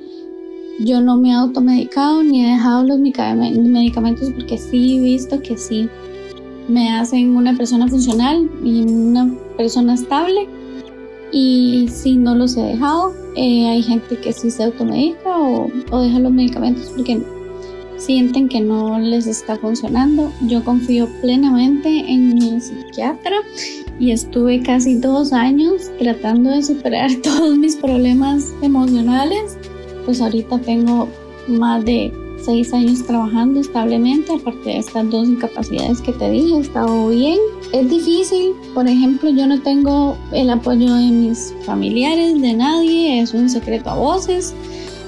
yo 0.80 1.00
no 1.00 1.16
me 1.16 1.30
he 1.30 1.34
automedicado 1.34 2.22
ni 2.22 2.44
he 2.44 2.52
dejado 2.52 2.84
los 2.84 2.98
medicamentos 2.98 4.30
porque 4.30 4.58
sí 4.58 4.96
he 4.96 5.00
visto 5.00 5.40
que 5.40 5.56
sí 5.56 5.88
me 6.68 6.90
hacen 6.92 7.36
una 7.36 7.56
persona 7.56 7.86
funcional 7.88 8.50
y 8.64 8.82
una 8.82 9.32
persona 9.56 9.94
estable. 9.94 10.48
Y 11.30 11.88
si 11.90 12.16
no 12.16 12.34
los 12.34 12.56
he 12.56 12.62
dejado, 12.62 13.12
eh, 13.36 13.66
hay 13.66 13.82
gente 13.82 14.16
que 14.18 14.32
sí 14.32 14.50
se 14.50 14.64
automedica 14.64 15.36
o, 15.36 15.68
o 15.90 16.00
deja 16.00 16.18
los 16.20 16.32
medicamentos 16.32 16.90
porque 16.94 17.20
sienten 17.96 18.48
que 18.48 18.60
no 18.60 18.98
les 18.98 19.26
está 19.26 19.56
funcionando. 19.56 20.32
Yo 20.42 20.64
confío 20.64 21.08
plenamente 21.20 21.88
en 21.88 22.34
mi 22.34 22.60
psiquiatra 22.60 23.36
y 23.98 24.10
estuve 24.10 24.62
casi 24.62 24.96
dos 24.96 25.32
años 25.32 25.90
tratando 25.98 26.50
de 26.50 26.62
superar 26.62 27.10
todos 27.22 27.56
mis 27.56 27.76
problemas 27.76 28.52
emocionales 28.62 29.56
pues 30.04 30.20
ahorita 30.20 30.58
tengo 30.58 31.08
más 31.48 31.84
de 31.84 32.12
seis 32.44 32.72
años 32.74 33.04
trabajando 33.06 33.60
establemente, 33.60 34.32
aparte 34.32 34.68
de 34.68 34.78
estas 34.78 35.08
dos 35.10 35.28
incapacidades 35.28 36.00
que 36.00 36.12
te 36.12 36.30
dije, 36.30 36.56
he 36.56 36.60
estado 36.60 37.08
bien. 37.08 37.38
Es 37.72 37.88
difícil, 37.88 38.52
por 38.74 38.86
ejemplo, 38.86 39.30
yo 39.30 39.46
no 39.46 39.60
tengo 39.62 40.16
el 40.32 40.50
apoyo 40.50 40.94
de 40.94 41.06
mis 41.06 41.54
familiares, 41.64 42.40
de 42.40 42.54
nadie, 42.54 43.20
es 43.20 43.32
un 43.32 43.48
secreto 43.48 43.90
a 43.90 43.94
voces. 43.94 44.54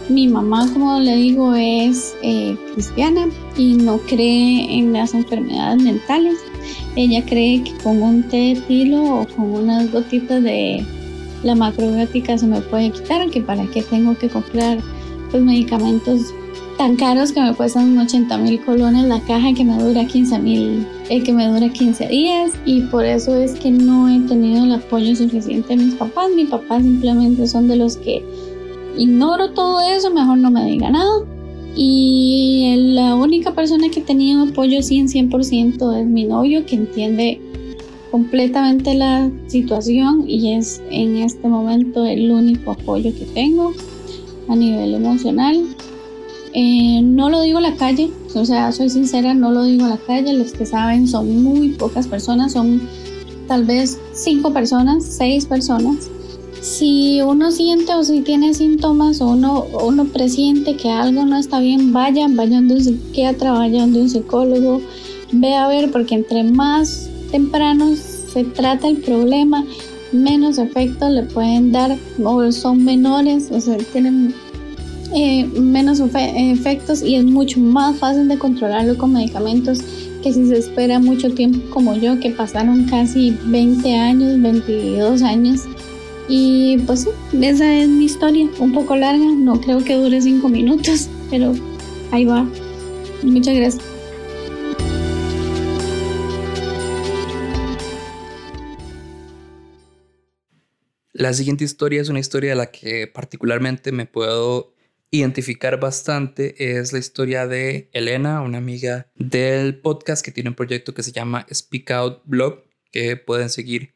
Mi 0.09 0.28
mamá, 0.28 0.71
como 0.73 1.00
le 1.00 1.16
digo, 1.16 1.55
es 1.55 2.14
eh, 2.23 2.57
cristiana 2.73 3.28
y 3.57 3.75
no 3.75 3.99
cree 3.99 4.78
en 4.78 4.93
las 4.93 5.14
enfermedades 5.14 5.83
mentales. 5.83 6.38
Ella 6.97 7.25
cree 7.25 7.62
que 7.62 7.73
con 7.83 8.03
un 8.03 8.23
té 8.23 8.55
de 8.55 8.61
tilo 8.67 9.21
o 9.21 9.26
con 9.26 9.53
unas 9.53 9.93
gotitas 9.93 10.43
de 10.43 10.85
la 11.43 11.55
macrobiótica 11.55 12.38
se 12.38 12.47
me 12.47 12.61
puede 12.62 12.91
quitar, 12.91 13.29
que 13.31 13.43
para 13.43 13.67
qué 13.67 13.83
tengo 13.83 14.17
que 14.17 14.29
comprar 14.29 14.79
pues, 15.31 15.43
medicamentos 15.43 16.33
tan 16.79 16.97
caros 16.97 17.33
que 17.33 17.41
me 17.41 17.55
cuestan 17.55 17.97
80 17.97 18.37
mil 18.38 18.61
colones 18.62 19.05
la 19.05 19.21
caja 19.21 19.55
que 19.55 19.65
me 19.65 19.79
dura 19.79 20.07
15 20.07 20.38
mil, 20.38 20.87
el 21.09 21.23
que 21.23 21.33
me 21.33 21.47
dura 21.47 21.69
15 21.69 22.09
días 22.09 22.53
y 22.65 22.83
por 22.83 23.05
eso 23.05 23.35
es 23.35 23.53
que 23.53 23.71
no 23.71 24.09
he 24.09 24.19
tenido 24.21 24.65
el 24.65 24.73
apoyo 24.73 25.15
suficiente 25.17 25.76
de 25.76 25.85
mis 25.85 25.95
papás. 25.95 26.31
Mis 26.35 26.49
papás 26.49 26.83
simplemente 26.83 27.47
son 27.47 27.69
de 27.69 27.76
los 27.76 27.97
que 27.97 28.23
ignoro 28.97 29.50
todo 29.50 29.81
eso, 29.81 30.11
mejor 30.11 30.38
no 30.38 30.50
me 30.50 30.65
diga 30.65 30.91
nada. 30.91 31.25
Y 31.76 32.75
la 32.95 33.14
única 33.14 33.54
persona 33.54 33.90
que 33.90 34.00
tenido 34.00 34.45
apoyo 34.45 34.83
100, 34.83 35.09
100% 35.09 36.00
es 36.00 36.06
mi 36.06 36.25
novio 36.25 36.64
que 36.64 36.75
entiende 36.75 37.38
completamente 38.11 38.95
la 38.95 39.30
situación 39.47 40.25
y 40.26 40.54
es 40.54 40.80
en 40.90 41.18
este 41.18 41.49
momento 41.49 42.06
el 42.06 42.30
único 42.30 42.73
apoyo 42.73 43.12
que 43.14 43.26
tengo 43.26 43.75
a 44.49 44.56
nivel 44.56 44.95
emocional. 44.95 45.66
Eh, 46.54 47.02
no 47.02 47.28
lo 47.28 47.42
digo 47.42 47.59
a 47.59 47.61
la 47.61 47.75
calle, 47.75 48.11
o 48.35 48.45
sea, 48.47 48.73
soy 48.73 48.88
sincera, 48.88 49.35
no 49.35 49.50
lo 49.50 49.64
digo 49.64 49.85
a 49.85 49.90
la 49.90 49.99
calle, 49.99 50.33
los 50.33 50.52
que 50.52 50.64
saben 50.64 51.06
son 51.06 51.42
muy 51.42 51.71
pocas 51.71 52.06
personas, 52.06 52.52
son 52.52 52.88
tal 53.47 53.66
vez 53.66 53.99
cinco 54.14 54.50
personas, 54.50 55.04
seis 55.04 55.45
personas. 55.45 56.11
Si 56.67 57.23
uno 57.23 57.53
siente 57.53 57.95
o 57.95 58.03
si 58.03 58.23
tiene 58.23 58.53
síntomas 58.53 59.21
o 59.21 59.29
uno, 59.29 59.67
uno 59.85 60.05
presiente 60.07 60.77
que 60.77 60.91
algo 60.91 61.25
no 61.25 61.39
está 61.39 61.61
bien, 61.61 61.93
vaya, 61.93 62.27
vaya 62.29 62.57
donde 62.57 62.75
un 62.75 62.83
psiquiatra, 62.83 63.53
vaya 63.53 63.83
donde 63.83 64.01
un 64.01 64.11
psicólogo, 64.11 64.83
ve 65.31 65.55
a 65.55 65.69
ver, 65.69 65.93
porque 65.93 66.17
entre 66.17 66.43
más 66.43 67.09
temprano 67.31 67.95
se 67.95 68.43
trata 68.43 68.89
el 68.89 68.97
problema, 68.97 69.65
menos 70.11 70.59
efectos 70.59 71.09
le 71.13 71.23
pueden 71.23 71.71
dar 71.71 71.97
o 72.23 72.51
son 72.51 72.85
menores, 72.85 73.49
o 73.53 73.61
sea, 73.61 73.79
tienen 73.93 74.35
eh, 75.15 75.47
menos 75.47 76.01
efectos 76.01 77.01
y 77.01 77.15
es 77.15 77.25
mucho 77.25 77.61
más 77.61 77.97
fácil 77.97 78.27
de 78.27 78.39
controlarlo 78.39 78.99
con 78.99 79.13
medicamentos 79.13 79.79
que 80.21 80.33
si 80.33 80.45
se 80.49 80.59
espera 80.59 80.99
mucho 80.99 81.31
tiempo 81.31 81.61
como 81.71 81.95
yo, 81.95 82.19
que 82.19 82.31
pasaron 82.31 82.87
casi 82.87 83.39
20 83.45 83.95
años, 83.95 84.43
22 84.43 85.23
años. 85.23 85.61
Y 86.28 86.78
pues 86.87 87.02
sí, 87.02 87.11
esa 87.45 87.76
es 87.76 87.88
mi 87.88 88.06
historia, 88.06 88.49
un 88.59 88.73
poco 88.73 88.97
larga, 88.97 89.25
no 89.25 89.61
creo 89.61 89.83
que 89.85 89.95
dure 89.95 90.21
5 90.21 90.49
minutos, 90.49 91.09
pero 91.30 91.54
ahí 92.11 92.25
va. 92.25 92.49
Muchas 93.23 93.54
gracias. 93.54 93.97
La 101.12 101.33
siguiente 101.33 101.64
historia 101.64 102.02
es 102.02 102.11
una 102.11 102.21
historia 102.21 102.50
de 102.50 102.56
la 102.56 102.71
que 102.71 103.06
particularmente 103.06 103.90
me 103.90 104.04
puedo 104.04 104.75
identificar 105.11 105.80
bastante. 105.80 106.78
Es 106.78 106.92
la 106.92 106.99
historia 106.99 107.47
de 107.47 107.88
Elena, 107.95 108.42
una 108.42 108.59
amiga 108.59 109.11
del 109.14 109.80
podcast 109.80 110.23
que 110.23 110.30
tiene 110.30 110.50
un 110.50 110.56
proyecto 110.56 110.92
que 110.92 111.02
se 111.02 111.12
llama 111.12 111.47
Speak 111.50 111.90
Out 111.90 112.23
Blog, 112.26 112.64
que 112.92 113.16
pueden 113.16 113.49
seguir 113.49 113.96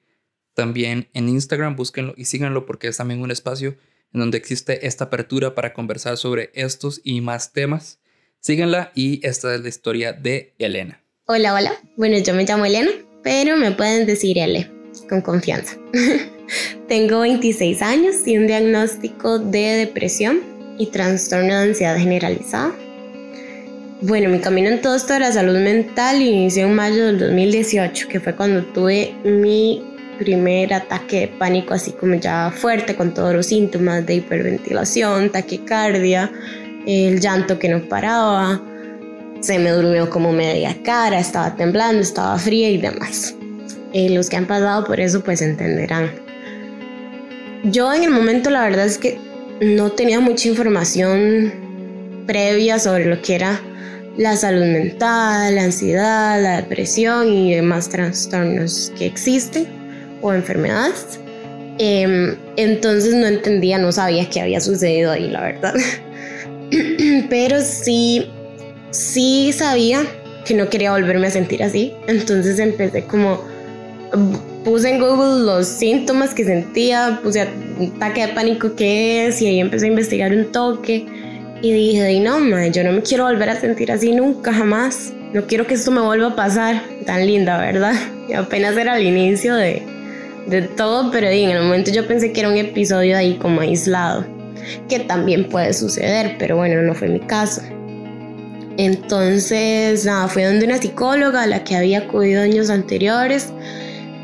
también 0.55 1.09
en 1.15 1.29
Instagram. 1.29 1.77
Búsquenlo 1.77 2.15
y 2.17 2.25
síganlo 2.25 2.67
porque 2.67 2.89
es 2.89 2.97
también 2.97 3.21
un 3.21 3.31
espacio 3.31 3.77
en 4.13 4.21
donde 4.21 4.39
existe 4.39 4.87
esta 4.87 5.05
apertura 5.05 5.55
para 5.55 5.73
conversar 5.73 6.17
sobre 6.17 6.51
estos 6.55 7.01
y 7.05 7.21
más 7.21 7.53
temas. 7.53 8.01
Síganla 8.41 8.91
y 8.95 9.25
esta 9.27 9.55
es 9.55 9.61
la 9.61 9.69
historia 9.69 10.13
de 10.13 10.55
Elena. 10.59 11.03
Hola, 11.27 11.55
hola. 11.55 11.73
Bueno, 11.97 12.19
yo 12.19 12.35
me 12.35 12.45
llamo 12.45 12.65
Elena, 12.65 12.91
pero 13.23 13.57
me 13.57 13.71
pueden 13.73 14.07
decir 14.07 14.39
L 14.39 14.71
con 15.09 15.21
confianza. 15.21 15.77
Tengo 16.89 17.21
26 17.21 17.83
años 17.83 18.17
y 18.27 18.37
un 18.37 18.47
diagnóstico 18.47 19.39
de 19.39 19.77
depresión 19.77 20.41
y 20.79 20.87
trastorno 20.87 21.49
de 21.49 21.69
ansiedad 21.69 21.97
generalizada. 21.97 22.75
Bueno, 24.03 24.31
mi 24.31 24.41
camino 24.41 24.71
en 24.71 24.81
todo 24.81 24.97
esto 24.97 25.13
de 25.13 25.21
la 25.21 25.31
salud 25.31 25.59
mental 25.59 26.23
inició 26.23 26.67
en 26.67 26.75
mayo 26.75 27.07
del 27.07 27.19
2018, 27.19 28.09
que 28.09 28.19
fue 28.19 28.35
cuando 28.35 28.65
tuve 28.65 29.15
mi 29.25 29.85
primer 30.21 30.75
ataque 30.75 31.21
de 31.21 31.29
pánico, 31.29 31.73
así 31.73 31.93
como 31.93 32.15
ya 32.15 32.53
fuerte, 32.55 32.95
con 32.95 33.15
todos 33.15 33.35
los 33.35 33.47
síntomas 33.47 34.05
de 34.05 34.17
hiperventilación, 34.17 35.33
taquicardia, 35.33 36.31
el 36.87 37.21
llanto 37.21 37.59
que 37.59 37.71
no 37.71 37.81
paraba, 37.89 38.61
se 39.41 39.59
me 39.59 39.71
durmió 39.71 40.11
como 40.11 40.31
media 40.31 40.77
cara, 40.85 41.19
estaba 41.19 41.57
temblando, 41.57 42.03
estaba 42.03 42.39
fría 42.39 42.69
y 42.69 42.77
demás. 42.77 43.35
Eh, 43.95 44.11
los 44.11 44.29
que 44.29 44.37
han 44.37 44.47
pasado 44.47 44.85
por 44.85 45.01
eso 45.01 45.25
pues 45.25 45.41
entenderán. 45.41 46.11
Yo 47.65 47.93
en 47.95 48.05
el 48.05 48.11
momento 48.11 48.51
la 48.51 48.65
verdad 48.65 48.85
es 48.85 48.99
que 48.99 49.19
no 49.63 49.91
tenía 49.91 50.21
mucha 50.21 50.49
información 50.49 51.53
previa 52.27 52.79
sobre 52.79 53.07
lo 53.07 53.21
que 53.23 53.37
era 53.37 53.59
la 54.19 54.37
salud 54.37 54.67
mental, 54.67 55.55
la 55.55 55.65
ansiedad, 55.65 56.43
la 56.43 56.57
depresión 56.57 57.29
y 57.29 57.55
demás 57.55 57.89
trastornos 57.89 58.93
que 58.99 59.07
existen 59.07 59.80
o 60.21 60.33
enfermedades. 60.33 61.21
Em, 61.79 62.37
entonces 62.57 63.15
no 63.15 63.27
entendía, 63.27 63.79
no 63.79 63.91
sabía 63.91 64.29
qué 64.29 64.43
había 64.43 64.61
sucedido 64.61 65.13
ahí, 65.13 65.29
la 65.29 65.41
verdad. 65.41 65.75
Pero 67.31 67.63
sí, 67.63 68.31
sí 68.91 69.53
sabía 69.55 70.03
que 70.45 70.55
no 70.55 70.69
quería 70.69 70.93
volverme 70.93 71.29
a 71.29 71.31
sentir 71.31 71.63
así. 71.63 71.95
Entonces 72.07 72.59
empecé 72.59 73.05
como, 73.05 73.43
puse 74.63 74.91
en 74.91 75.01
Google 75.01 75.45
los 75.47 75.67
síntomas 75.67 76.35
que 76.35 76.45
sentía, 76.45 77.21
puse 77.23 77.49
ataque 77.97 78.27
de 78.27 78.33
pánico 78.35 78.75
que 78.75 79.27
es 79.27 79.41
y 79.41 79.47
ahí 79.47 79.61
empecé 79.61 79.87
a 79.87 79.89
investigar 79.89 80.33
un 80.33 80.53
toque. 80.53 81.07
Y 81.63 81.73
dije, 81.73 82.21
no, 82.21 82.39
yo 82.69 82.85
no 82.85 82.93
me 82.93 83.03
quiero 83.03 83.25
volver 83.25 83.51
a 83.51 83.61
sentir 83.61 83.93
así 83.93 84.13
nunca, 84.13 84.53
jamás. 84.53 85.13
No 85.33 85.47
quiero 85.47 85.67
que 85.67 85.75
esto 85.75 85.91
me 85.91 86.01
vuelva 86.01 86.29
a 86.29 86.37
pasar. 86.37 86.83
Tan 87.07 87.27
linda, 87.27 87.59
¿verdad? 87.59 87.95
Y 88.29 88.35
apenas 88.35 88.77
era 88.77 88.97
el 88.97 89.05
inicio 89.05 89.57
de, 89.57 89.83
de 90.47 90.63
todo, 90.63 91.11
pero 91.11 91.29
en 91.29 91.51
el 91.51 91.63
momento 91.63 91.91
yo 91.91 92.07
pensé 92.07 92.33
que 92.33 92.41
era 92.41 92.49
un 92.49 92.57
episodio 92.57 93.17
ahí 93.17 93.37
como 93.37 93.61
aislado, 93.61 94.27
que 94.89 95.01
también 95.01 95.49
puede 95.49 95.73
suceder, 95.73 96.37
pero 96.39 96.57
bueno, 96.57 96.83
no 96.83 96.95
fue 96.95 97.09
mi 97.09 97.21
caso. 97.21 97.63
Entonces, 98.77 100.05
nada, 100.05 100.29
fui 100.29 100.43
donde 100.43 100.65
una 100.65 100.79
psicóloga 100.79 101.43
a 101.43 101.47
la 101.47 101.65
que 101.65 101.77
había 101.77 101.99
acudido 101.99 102.43
años 102.43 102.71
anteriores. 102.71 103.53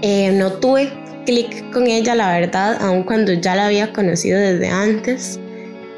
Eh, 0.03 0.31
no 0.33 0.53
tuve 0.53 0.91
clic 1.27 1.71
con 1.73 1.87
ella, 1.87 2.15
la 2.15 2.39
verdad, 2.39 2.79
aun 2.81 3.03
cuando 3.03 3.33
ya 3.35 3.55
la 3.55 3.67
había 3.67 3.93
conocido 3.93 4.39
desde 4.39 4.69
antes. 4.69 5.39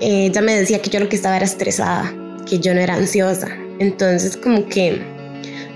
Eh, 0.01 0.27
ella 0.27 0.41
me 0.41 0.59
decía 0.59 0.81
que 0.81 0.91
yo 0.91 0.99
lo 0.99 1.09
que 1.09 1.17
estaba 1.17 1.37
era 1.37 1.45
estresada, 1.45 2.13
que 2.49 2.59
yo 2.59 2.75
no 2.75 2.81
era 2.81 2.95
ansiosa. 2.95 3.49
Entonces, 3.79 4.37
como 4.37 4.67
que 4.67 5.03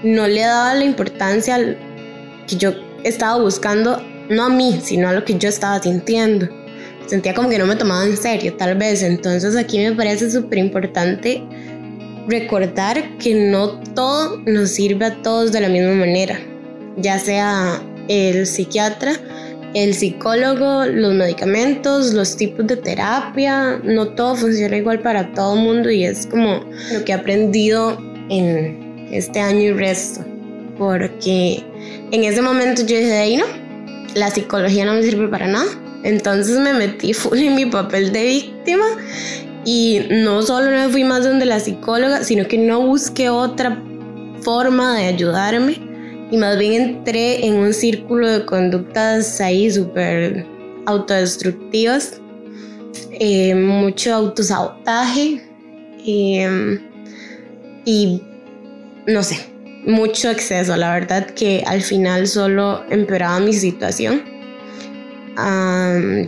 no 0.03 0.27
le 0.27 0.41
daba 0.41 0.75
la 0.75 0.85
importancia 0.85 1.77
que 2.49 2.57
yo 2.57 2.73
estaba 3.05 3.41
buscando 3.41 4.03
no 4.33 4.45
a 4.45 4.49
mí, 4.49 4.81
sino 4.83 5.09
a 5.09 5.13
lo 5.13 5.25
que 5.25 5.39
yo 5.39 5.49
estaba 5.49 5.81
sintiendo. 5.81 6.49
Sentía 7.07 7.35
como 7.35 7.49
que 7.49 7.59
no 7.59 7.67
me 7.67 7.77
tomaba 7.77 8.05
en 8.05 8.17
serio, 8.17 8.55
tal 8.57 8.77
vez. 8.77 9.03
Entonces 9.03 9.57
aquí 9.57 9.79
me 9.79 9.93
parece 9.93 10.31
súper 10.31 10.59
importante 10.59 11.43
recordar 12.29 13.19
que 13.19 13.35
no 13.35 13.81
todo 13.95 14.39
nos 14.47 14.71
sirve 14.71 15.07
a 15.07 15.23
todos 15.23 15.53
de 15.53 15.61
la 15.61 15.69
misma 15.69 15.93
manera, 15.93 16.39
ya 16.97 17.19
sea 17.19 17.83
el 18.09 18.47
psiquiatra, 18.47 19.13
el 19.75 19.95
psicólogo, 19.95 20.85
los 20.87 21.15
medicamentos, 21.15 22.13
los 22.13 22.37
tipos 22.37 22.67
de 22.67 22.77
terapia, 22.77 23.81
no 23.83 24.09
todo 24.09 24.37
funciona 24.37 24.77
igual 24.77 25.01
para 25.01 25.33
todo 25.33 25.55
el 25.57 25.63
mundo 25.63 25.91
y 25.91 26.05
es 26.05 26.27
como 26.27 26.61
lo 26.93 27.05
que 27.05 27.13
he 27.13 27.15
aprendido 27.15 27.99
en 28.29 29.09
este 29.11 29.41
año 29.41 29.61
y 29.61 29.73
resto, 29.73 30.25
porque 30.79 31.63
en 32.11 32.25
ese 32.25 32.43
momento 32.43 32.83
yo 32.83 32.97
dije, 32.97 33.13
ahí 33.13 33.37
no, 33.37 33.47
la 34.15 34.31
psicología 34.31 34.85
no 34.85 34.95
me 34.95 35.03
sirve 35.03 35.29
para 35.29 35.47
nada. 35.47 35.71
Entonces 36.05 36.59
me 36.59 36.73
metí 36.73 37.15
full 37.15 37.39
en 37.39 37.55
mi 37.55 37.67
papel 37.67 38.13
de 38.13 38.25
víctima 38.25 38.85
y 39.65 40.01
no 40.11 40.43
solo 40.43 40.71
no 40.71 40.91
fui 40.91 41.05
más 41.05 41.25
donde 41.25 41.47
la 41.47 41.61
psicóloga, 41.61 42.25
sino 42.25 42.49
que 42.49 42.59
no 42.59 42.81
busqué 42.87 43.31
otra 43.31 43.81
forma 44.41 44.97
de 44.99 45.07
ayudarme 45.07 45.77
y 46.31 46.37
más 46.37 46.59
bien 46.59 46.83
entré 46.83 47.47
en 47.47 47.55
un 47.55 47.73
círculo 47.73 48.29
de 48.29 48.45
conductas 48.45 49.41
ahí 49.41 49.71
súper 49.71 50.47
autodestructivas, 50.87 52.21
eh, 53.13 53.55
mucho 53.55 54.15
autosabotaje 54.15 55.43
eh, 56.05 56.81
y 57.85 58.23
no 59.07 59.23
sé, 59.23 59.52
mucho 59.85 60.31
exceso, 60.31 60.77
la 60.77 60.93
verdad 60.93 61.27
que 61.31 61.63
al 61.67 61.83
final 61.83 62.27
solo 62.27 62.85
empeoraba 62.91 63.41
mi 63.41 63.53
situación. 63.53 64.23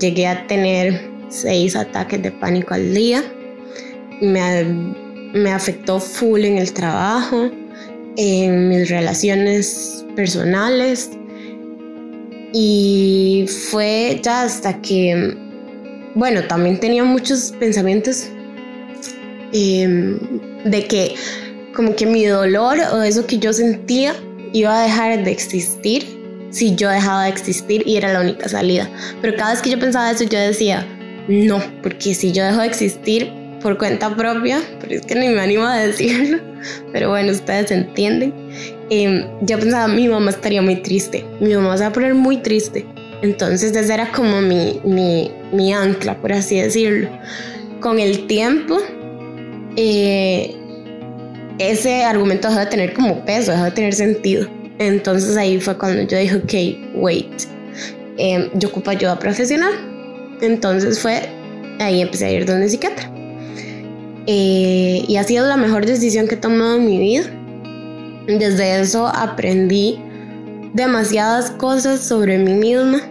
llegué 0.00 0.26
a 0.26 0.46
tener 0.46 1.10
seis 1.28 1.76
ataques 1.76 2.22
de 2.22 2.30
pánico 2.30 2.74
al 2.74 2.94
día. 2.94 3.22
Me, 4.20 4.64
me 5.34 5.50
afectó 5.50 6.00
full 6.00 6.44
en 6.44 6.58
el 6.58 6.72
trabajo, 6.72 7.50
en 8.16 8.68
mis 8.68 8.88
relaciones 8.88 10.04
personales. 10.16 11.10
Y 12.52 13.46
fue 13.70 14.20
ya 14.22 14.42
hasta 14.42 14.80
que, 14.80 15.36
bueno, 16.14 16.44
también 16.44 16.78
tenía 16.78 17.02
muchos 17.02 17.52
pensamientos 17.58 18.28
em, 19.52 20.18
de 20.64 20.86
que 20.86 21.14
como 21.74 21.94
que 21.96 22.06
mi 22.06 22.24
dolor 22.24 22.78
o 22.92 23.02
eso 23.02 23.26
que 23.26 23.38
yo 23.38 23.52
sentía 23.52 24.14
iba 24.52 24.80
a 24.80 24.84
dejar 24.84 25.24
de 25.24 25.30
existir 25.30 26.06
si 26.50 26.76
yo 26.76 26.88
dejaba 26.88 27.24
de 27.24 27.30
existir 27.30 27.82
y 27.84 27.96
era 27.96 28.12
la 28.12 28.20
única 28.20 28.48
salida. 28.48 28.88
Pero 29.20 29.36
cada 29.36 29.52
vez 29.52 29.60
que 29.60 29.70
yo 29.70 29.78
pensaba 29.78 30.10
eso 30.10 30.24
yo 30.24 30.38
decía, 30.38 30.86
no, 31.28 31.60
porque 31.82 32.14
si 32.14 32.32
yo 32.32 32.44
dejo 32.44 32.60
de 32.60 32.66
existir 32.66 33.30
por 33.60 33.76
cuenta 33.76 34.14
propia, 34.14 34.62
pero 34.80 34.94
es 34.94 35.06
que 35.06 35.14
ni 35.14 35.28
me 35.28 35.40
animo 35.40 35.64
a 35.64 35.78
decirlo, 35.78 36.38
pero 36.92 37.10
bueno, 37.10 37.32
ustedes 37.32 37.70
entienden, 37.70 38.32
eh, 38.90 39.26
yo 39.40 39.58
pensaba, 39.58 39.88
mi 39.88 40.06
mamá 40.06 40.30
estaría 40.30 40.62
muy 40.62 40.76
triste, 40.76 41.24
mi 41.40 41.54
mamá 41.54 41.76
se 41.76 41.82
va 41.82 41.88
a 41.88 41.92
poner 41.92 42.14
muy 42.14 42.36
triste. 42.36 42.86
Entonces 43.22 43.74
esa 43.74 43.94
era 43.94 44.12
como 44.12 44.42
mi, 44.42 44.80
mi, 44.84 45.32
mi 45.50 45.72
ancla, 45.72 46.20
por 46.20 46.32
así 46.32 46.60
decirlo. 46.60 47.08
Con 47.80 47.98
el 47.98 48.26
tiempo, 48.26 48.78
eh, 49.76 50.54
ese 51.58 52.04
argumento 52.04 52.48
dejó 52.48 52.60
de 52.60 52.66
tener 52.66 52.94
como 52.94 53.24
peso, 53.24 53.52
dejó 53.52 53.64
de 53.64 53.70
tener 53.70 53.94
sentido. 53.94 54.48
Entonces 54.78 55.36
ahí 55.36 55.60
fue 55.60 55.76
cuando 55.78 56.02
yo 56.02 56.18
dije, 56.18 56.36
ok, 56.36 56.94
wait, 56.96 57.44
em, 58.18 58.50
yo 58.54 58.68
ocupo 58.68 58.90
ayuda 58.90 59.18
profesional. 59.18 59.72
Entonces 60.40 60.98
fue, 60.98 61.28
ahí 61.78 62.00
empecé 62.00 62.26
a 62.26 62.32
ir 62.32 62.46
donde 62.46 62.68
psiquiatra. 62.68 63.10
Eh, 64.26 65.04
y 65.06 65.16
ha 65.16 65.24
sido 65.24 65.46
la 65.46 65.56
mejor 65.56 65.86
decisión 65.86 66.26
que 66.26 66.34
he 66.34 66.38
tomado 66.38 66.76
en 66.76 66.86
mi 66.86 66.98
vida. 66.98 67.24
Desde 68.26 68.80
eso 68.80 69.06
aprendí 69.06 70.00
demasiadas 70.72 71.50
cosas 71.50 72.00
sobre 72.00 72.38
mí 72.38 72.54
misma. 72.54 73.02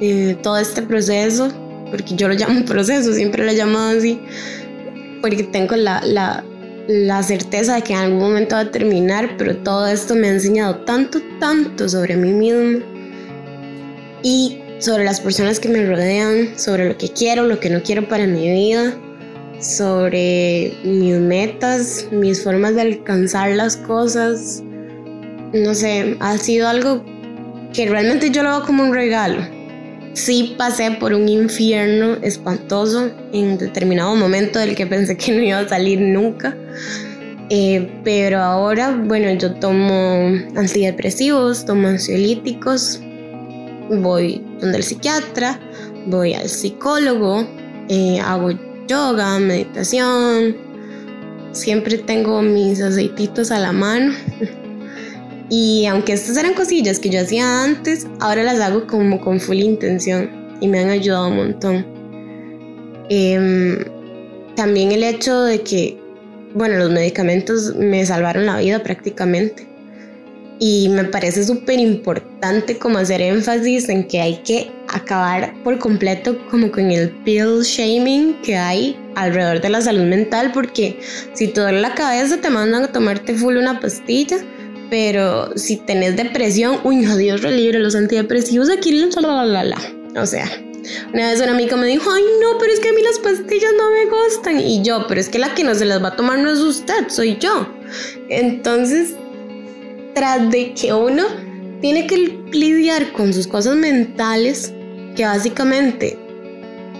Eh, 0.00 0.36
todo 0.42 0.58
este 0.58 0.82
proceso, 0.82 1.52
porque 1.90 2.14
yo 2.14 2.28
lo 2.28 2.34
llamo 2.34 2.64
proceso, 2.66 3.12
siempre 3.12 3.44
lo 3.44 3.50
he 3.50 3.56
llamado 3.56 3.96
así, 3.96 4.20
porque 5.20 5.44
tengo 5.44 5.76
la, 5.76 6.00
la 6.04 6.44
la 6.88 7.22
certeza 7.22 7.76
de 7.76 7.82
que 7.82 7.92
en 7.92 8.00
algún 8.00 8.20
momento 8.20 8.56
va 8.56 8.62
a 8.62 8.70
terminar, 8.70 9.36
pero 9.38 9.56
todo 9.56 9.86
esto 9.86 10.14
me 10.14 10.28
ha 10.28 10.32
enseñado 10.32 10.76
tanto, 10.84 11.20
tanto 11.40 11.88
sobre 11.88 12.16
mí 12.16 12.30
mismo 12.30 12.84
y 14.22 14.60
sobre 14.78 15.04
las 15.04 15.20
personas 15.20 15.60
que 15.60 15.68
me 15.68 15.86
rodean, 15.86 16.58
sobre 16.58 16.88
lo 16.88 16.98
que 16.98 17.08
quiero, 17.08 17.44
lo 17.44 17.60
que 17.60 17.70
no 17.70 17.82
quiero 17.82 18.06
para 18.08 18.26
mi 18.26 18.50
vida, 18.50 18.94
sobre 19.60 20.74
mis 20.84 21.14
metas, 21.16 22.06
mis 22.10 22.42
formas 22.42 22.74
de 22.74 22.82
alcanzar 22.82 23.50
las 23.52 23.76
cosas. 23.76 24.62
No 25.52 25.74
sé, 25.74 26.16
ha 26.20 26.36
sido 26.36 26.68
algo 26.68 27.04
que 27.72 27.88
realmente 27.88 28.30
yo 28.30 28.42
lo 28.42 28.50
veo 28.50 28.66
como 28.66 28.82
un 28.82 28.94
regalo 28.94 29.53
sí 30.14 30.54
pasé 30.56 30.92
por 30.92 31.12
un 31.12 31.28
infierno 31.28 32.16
espantoso 32.22 33.10
en 33.32 33.58
determinado 33.58 34.14
momento 34.16 34.58
del 34.58 34.74
que 34.74 34.86
pensé 34.86 35.16
que 35.16 35.32
no 35.32 35.42
iba 35.42 35.58
a 35.58 35.68
salir 35.68 36.00
nunca. 36.00 36.56
Eh, 37.50 38.00
pero 38.04 38.40
ahora, 38.40 38.96
bueno, 38.96 39.30
yo 39.34 39.54
tomo 39.54 40.32
antidepresivos, 40.56 41.66
tomo 41.66 41.88
ansiolíticos, 41.88 43.00
voy 43.90 44.42
donde 44.60 44.78
el 44.78 44.84
psiquiatra, 44.84 45.60
voy 46.06 46.32
al 46.32 46.48
psicólogo, 46.48 47.46
eh, 47.88 48.18
hago 48.20 48.52
yoga, 48.88 49.38
meditación, 49.38 50.56
siempre 51.52 51.98
tengo 51.98 52.40
mis 52.40 52.80
aceititos 52.80 53.50
a 53.50 53.58
la 53.58 53.72
mano. 53.72 54.14
Y 55.50 55.86
aunque 55.86 56.14
estas 56.14 56.36
eran 56.36 56.54
cosillas 56.54 56.98
que 56.98 57.10
yo 57.10 57.20
hacía 57.20 57.64
antes, 57.64 58.06
ahora 58.20 58.42
las 58.42 58.60
hago 58.60 58.86
como 58.86 59.20
con 59.20 59.40
full 59.40 59.58
intención 59.58 60.30
y 60.60 60.68
me 60.68 60.80
han 60.80 60.90
ayudado 60.90 61.28
un 61.28 61.36
montón. 61.36 61.86
Em, 63.10 63.84
también 64.56 64.92
el 64.92 65.04
hecho 65.04 65.42
de 65.42 65.60
que, 65.60 65.98
bueno, 66.54 66.76
los 66.76 66.90
medicamentos 66.90 67.74
me 67.76 68.04
salvaron 68.06 68.46
la 68.46 68.58
vida 68.58 68.82
prácticamente. 68.82 69.68
Y 70.60 70.88
me 70.88 71.04
parece 71.04 71.44
súper 71.44 71.80
importante 71.80 72.78
como 72.78 72.98
hacer 72.98 73.20
énfasis 73.20 73.88
en 73.88 74.06
que 74.06 74.20
hay 74.20 74.36
que 74.44 74.70
acabar 74.88 75.52
por 75.64 75.78
completo 75.78 76.38
como 76.48 76.70
con 76.70 76.90
el 76.90 77.10
pill 77.24 77.62
shaming 77.62 78.40
que 78.42 78.56
hay 78.56 78.96
alrededor 79.16 79.60
de 79.60 79.68
la 79.68 79.80
salud 79.80 80.04
mental 80.04 80.52
porque 80.54 81.00
si 81.32 81.48
te 81.48 81.60
duele 81.60 81.80
la 81.80 81.94
cabeza 81.94 82.40
te 82.40 82.50
mandan 82.50 82.84
a 82.84 82.92
tomarte 82.92 83.34
full 83.34 83.56
una 83.56 83.80
pastilla 83.80 84.38
Pero 84.90 85.56
si 85.56 85.76
tenés 85.76 86.16
depresión, 86.16 86.78
uy, 86.84 86.96
no, 86.96 87.16
Dios 87.16 87.42
relibre, 87.42 87.78
los 87.78 87.94
antidepresivos 87.94 88.70
aquí, 88.70 88.92
la, 88.92 89.44
la, 89.44 89.64
la. 89.64 89.78
O 90.16 90.26
sea, 90.26 90.50
una 91.12 91.30
vez 91.30 91.40
una 91.40 91.52
amiga 91.52 91.76
me 91.76 91.86
dijo, 91.86 92.10
ay, 92.10 92.22
no, 92.42 92.58
pero 92.58 92.72
es 92.72 92.80
que 92.80 92.88
a 92.88 92.92
mí 92.92 93.02
las 93.02 93.18
pastillas 93.18 93.72
no 93.76 93.90
me 93.90 94.06
gustan. 94.06 94.60
Y 94.60 94.82
yo, 94.82 95.06
pero 95.08 95.20
es 95.20 95.28
que 95.28 95.38
la 95.38 95.54
que 95.54 95.64
no 95.64 95.74
se 95.74 95.84
las 95.84 96.02
va 96.02 96.08
a 96.08 96.16
tomar 96.16 96.38
no 96.38 96.50
es 96.50 96.58
usted, 96.58 97.08
soy 97.08 97.38
yo. 97.38 97.66
Entonces, 98.28 99.14
tras 100.14 100.50
de 100.50 100.74
que 100.74 100.92
uno 100.92 101.24
tiene 101.80 102.06
que 102.06 102.38
lidiar 102.52 103.12
con 103.12 103.32
sus 103.32 103.46
cosas 103.46 103.76
mentales, 103.76 104.72
que 105.16 105.24
básicamente 105.24 106.18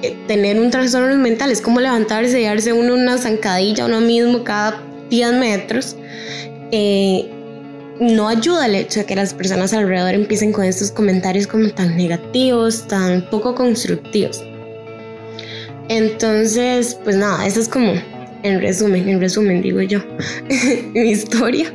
eh, 0.03 0.17
tener 0.27 0.59
un 0.61 0.71
trastorno 0.71 1.17
mental 1.17 1.51
es 1.51 1.61
como 1.61 1.81
levantarse 1.81 2.41
y 2.41 2.45
darse 2.45 2.73
uno 2.73 2.95
una 2.95 3.19
zancadilla 3.19 3.87
uno 3.87 4.01
mismo 4.01 4.45
cada 4.45 4.83
10 5.11 5.33
metros. 5.35 5.97
Eh, 6.71 7.31
no 8.01 8.29
ayuda 8.29 8.67
el 8.67 8.75
hecho 8.75 9.01
de 9.01 9.07
que 9.07 9.17
las 9.17 9.35
personas 9.35 9.73
alrededor 9.73 10.15
empiecen 10.15 10.53
con 10.53 10.65
estos 10.65 10.91
comentarios 10.91 11.47
como 11.47 11.71
tan 11.71 11.97
negativos, 11.97 12.87
tan 12.89 13.29
poco 13.31 13.55
constructivos. 13.55 14.43
Entonces, 15.89 16.99
pues 17.05 17.17
nada, 17.17 17.47
eso 17.47 17.61
es 17.61 17.69
como, 17.69 17.93
en 18.43 18.61
resumen, 18.61 19.09
en 19.09 19.21
resumen 19.21 19.63
digo 19.63 19.83
yo, 19.83 20.01
mi 20.95 21.11
historia. 21.11 21.73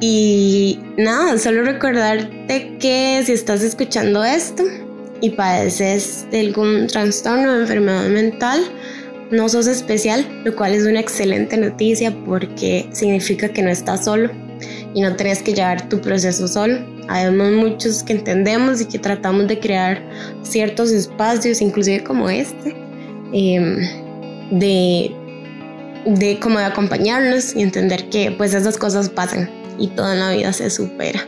Y 0.00 0.78
nada, 0.96 1.38
solo 1.38 1.62
recordarte 1.62 2.76
que 2.78 3.22
si 3.24 3.32
estás 3.32 3.62
escuchando 3.62 4.24
esto 4.24 4.64
y 5.20 5.30
padeces 5.30 6.26
de 6.30 6.40
algún 6.40 6.86
trastorno 6.86 7.52
o 7.52 7.60
enfermedad 7.60 8.08
mental, 8.08 8.60
no 9.30 9.48
sos 9.48 9.66
especial, 9.66 10.26
lo 10.44 10.54
cual 10.54 10.74
es 10.74 10.84
una 10.84 11.00
excelente 11.00 11.56
noticia 11.56 12.14
porque 12.24 12.88
significa 12.92 13.48
que 13.48 13.62
no 13.62 13.70
estás 13.70 14.04
solo 14.04 14.30
y 14.94 15.00
no 15.00 15.14
tenés 15.16 15.42
que 15.42 15.54
llevar 15.54 15.88
tu 15.88 16.00
proceso 16.00 16.46
solo. 16.48 16.78
Habemos 17.08 17.52
muchos 17.52 18.02
que 18.02 18.14
entendemos 18.14 18.80
y 18.80 18.86
que 18.86 18.98
tratamos 18.98 19.48
de 19.48 19.58
crear 19.58 20.02
ciertos 20.42 20.90
espacios, 20.90 21.60
inclusive 21.60 22.04
como 22.04 22.28
este, 22.28 22.76
em, 23.32 23.78
de, 24.50 25.14
de 26.06 26.38
como 26.40 26.58
de 26.58 26.64
acompañarnos 26.64 27.54
y 27.56 27.62
entender 27.62 28.08
que 28.08 28.30
pues 28.32 28.54
esas 28.54 28.76
cosas 28.76 29.08
pasan 29.08 29.50
y 29.78 29.88
toda 29.88 30.14
la 30.14 30.32
vida 30.32 30.52
se 30.52 30.70
supera. 30.70 31.20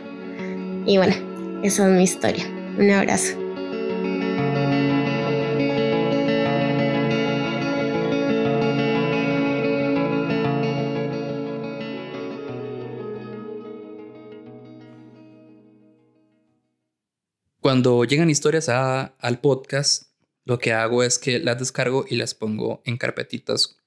Y 0.85 0.97
bueno, 0.97 1.15
esa 1.63 1.87
es 1.87 1.93
mi 1.93 2.03
historia. 2.03 2.45
Un 2.77 2.91
abrazo. 2.91 3.44
Cuando 17.65 18.03
llegan 18.03 18.29
historias 18.29 18.69
al 18.69 19.39
podcast, 19.41 20.03
lo 20.43 20.59
que 20.59 20.71
hago 20.71 21.01
es 21.01 21.17
que 21.17 21.39
las 21.39 21.57
descargo 21.57 22.05
y 22.07 22.15
las 22.15 22.35
pongo 22.35 22.83
en 22.85 22.95
carpetitas 22.95 23.77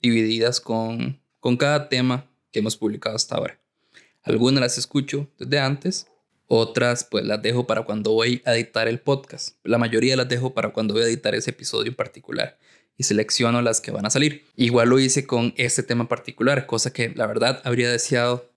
divididas 0.00 0.60
con, 0.60 1.20
con 1.40 1.56
cada 1.56 1.88
tema 1.88 2.30
que 2.52 2.60
hemos 2.60 2.76
publicado 2.76 3.16
hasta 3.16 3.34
ahora. 3.34 3.58
Algunas 4.22 4.60
las 4.60 4.78
escucho 4.78 5.28
desde 5.40 5.58
antes, 5.58 6.06
otras 6.46 7.02
pues 7.02 7.24
las 7.24 7.42
dejo 7.42 7.66
para 7.66 7.82
cuando 7.82 8.12
voy 8.12 8.42
a 8.44 8.54
editar 8.54 8.86
el 8.86 9.00
podcast. 9.00 9.56
La 9.64 9.78
mayoría 9.78 10.14
las 10.16 10.28
dejo 10.28 10.54
para 10.54 10.72
cuando 10.72 10.94
voy 10.94 11.02
a 11.02 11.06
editar 11.06 11.34
ese 11.34 11.50
episodio 11.50 11.88
en 11.90 11.96
particular 11.96 12.56
y 12.96 13.02
selecciono 13.02 13.60
las 13.60 13.80
que 13.80 13.90
van 13.90 14.06
a 14.06 14.10
salir. 14.10 14.44
Igual 14.54 14.90
lo 14.90 15.00
hice 15.00 15.26
con 15.26 15.52
este 15.56 15.82
tema 15.82 16.06
particular, 16.06 16.66
cosa 16.66 16.92
que 16.92 17.08
la 17.16 17.26
verdad 17.26 17.60
habría 17.64 17.90
deseado 17.90 18.48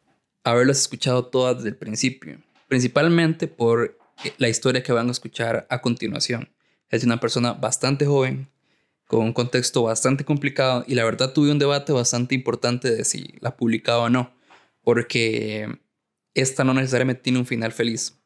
haberlas 0.44 0.80
escuchado 0.80 1.26
todas 1.26 1.56
desde 1.56 1.70
el 1.70 1.76
principio, 1.76 2.38
principalmente 2.68 3.48
por 3.48 3.99
la 4.38 4.50
historia 4.50 4.84
que 4.84 4.92
van 4.92 5.08
a 5.08 5.12
escuchar 5.12 5.68
a 5.70 5.82
continuación. 5.82 6.50
Es 6.90 7.02
de 7.02 7.08
una 7.08 7.20
persona 7.20 7.54
bastante 7.54 8.06
joven, 8.06 8.50
con 9.10 9.22
un 9.22 9.34
contexto 9.34 9.84
bastante 9.84 10.24
complicado 10.24 10.84
y 10.88 10.94
la 10.94 11.04
verdad 11.04 11.34
tuve 11.34 11.52
un 11.52 11.58
debate 11.58 11.92
bastante 11.92 12.36
importante 12.36 12.92
de 12.92 13.04
si 13.06 13.34
la 13.40 13.58
publicaba 13.58 14.04
o 14.04 14.10
no, 14.10 14.32
porque 14.84 15.68
esta 16.36 16.64
no 16.64 16.76
necesariamente 16.76 17.24
tiene 17.24 17.40
un 17.40 17.48
final 17.48 17.72
feliz. 17.72 18.20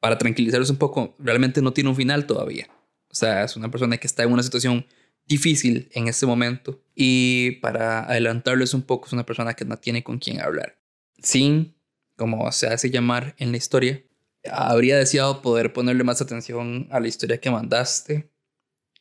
Para 0.00 0.18
tranquilizaros 0.18 0.68
un 0.70 0.78
poco, 0.78 1.14
realmente 1.18 1.62
no 1.62 1.72
tiene 1.72 1.90
un 1.90 1.96
final 1.96 2.26
todavía. 2.26 2.68
O 3.08 3.14
sea, 3.14 3.44
es 3.44 3.56
una 3.56 3.70
persona 3.70 3.98
que 3.98 4.06
está 4.06 4.24
en 4.24 4.32
una 4.32 4.42
situación 4.42 4.84
difícil 5.26 5.88
en 5.92 6.08
este 6.08 6.26
momento 6.26 6.82
y 6.96 7.52
para 7.62 8.02
adelantarles 8.04 8.74
un 8.74 8.82
poco, 8.82 9.06
es 9.06 9.12
una 9.12 9.24
persona 9.24 9.54
que 9.54 9.64
no 9.64 9.76
tiene 9.76 10.02
con 10.02 10.18
quién 10.18 10.40
hablar. 10.40 10.80
Sin, 11.22 11.76
como 12.16 12.50
se 12.50 12.66
hace 12.66 12.90
llamar 12.90 13.36
en 13.38 13.52
la 13.52 13.58
historia, 13.58 14.02
habría 14.44 14.96
deseado 14.96 15.42
poder 15.42 15.72
ponerle 15.72 16.04
más 16.04 16.20
atención 16.20 16.88
a 16.90 17.00
la 17.00 17.08
historia 17.08 17.40
que 17.40 17.50
mandaste. 17.50 18.30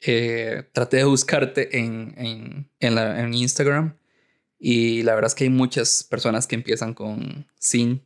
Eh, 0.02 0.64
traté 0.72 0.98
de 0.98 1.04
buscarte 1.04 1.78
en, 1.78 2.14
en, 2.18 2.70
en, 2.80 3.34
Instagram 3.34 3.98
y 4.58 5.04
la 5.04 5.14
verdad 5.14 5.28
es 5.28 5.36
que 5.36 5.44
hay 5.44 5.50
muchas 5.50 6.04
personas 6.04 6.48
que 6.48 6.56
empiezan 6.56 6.94
con 6.94 7.48
sin. 7.60 8.06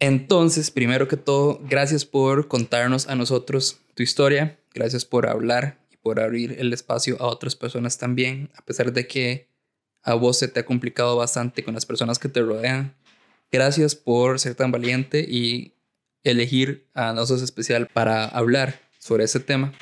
Entonces, 0.00 0.70
primero 0.70 1.08
que 1.08 1.16
todo, 1.16 1.60
gracias 1.66 2.04
por 2.04 2.48
contarnos 2.48 3.08
a 3.08 3.14
nosotros 3.14 3.80
tu 3.94 4.02
historia, 4.02 4.58
gracias 4.74 5.06
por 5.06 5.26
hablar 5.26 5.78
y 5.90 5.96
por 5.96 6.20
abrir 6.20 6.56
el 6.58 6.72
espacio 6.74 7.16
a 7.20 7.26
otras 7.26 7.56
personas 7.56 7.96
también, 7.96 8.50
a 8.54 8.62
pesar 8.64 8.92
de 8.92 9.06
que 9.06 9.48
a 10.02 10.14
vos 10.14 10.38
se 10.38 10.48
te 10.48 10.60
ha 10.60 10.66
complicado 10.66 11.16
bastante 11.16 11.64
con 11.64 11.72
las 11.72 11.86
personas 11.86 12.18
que 12.18 12.28
te 12.28 12.42
rodean. 12.42 12.94
Gracias 13.50 13.94
por 13.94 14.40
ser 14.40 14.54
tan 14.54 14.72
valiente 14.72 15.24
y 15.26 15.73
elegir 16.24 16.88
a 16.94 17.12
nosotros 17.12 17.42
especial 17.42 17.86
para 17.86 18.24
hablar 18.24 18.80
sobre 18.98 19.24
ese 19.24 19.40
tema. 19.40 19.72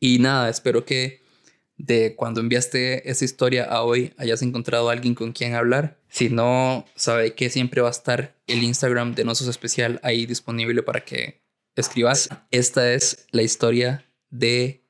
Y 0.00 0.18
nada, 0.18 0.48
espero 0.50 0.84
que 0.84 1.22
de 1.76 2.16
cuando 2.16 2.40
enviaste 2.40 3.08
esa 3.08 3.24
historia 3.24 3.64
a 3.64 3.82
hoy 3.82 4.12
hayas 4.18 4.42
encontrado 4.42 4.88
a 4.88 4.92
alguien 4.92 5.14
con 5.14 5.32
quien 5.32 5.54
hablar. 5.54 6.00
Si 6.08 6.28
no, 6.28 6.84
sabe 6.96 7.34
que 7.34 7.50
siempre 7.50 7.80
va 7.80 7.88
a 7.88 7.92
estar 7.92 8.36
el 8.46 8.62
Instagram 8.62 9.14
de 9.14 9.24
Nosotros 9.24 9.54
Especial 9.54 10.00
ahí 10.02 10.26
disponible 10.26 10.82
para 10.82 11.04
que 11.04 11.40
escribas. 11.76 12.28
Esta 12.50 12.92
es 12.92 13.26
la 13.30 13.42
historia 13.42 14.04
de 14.30 14.82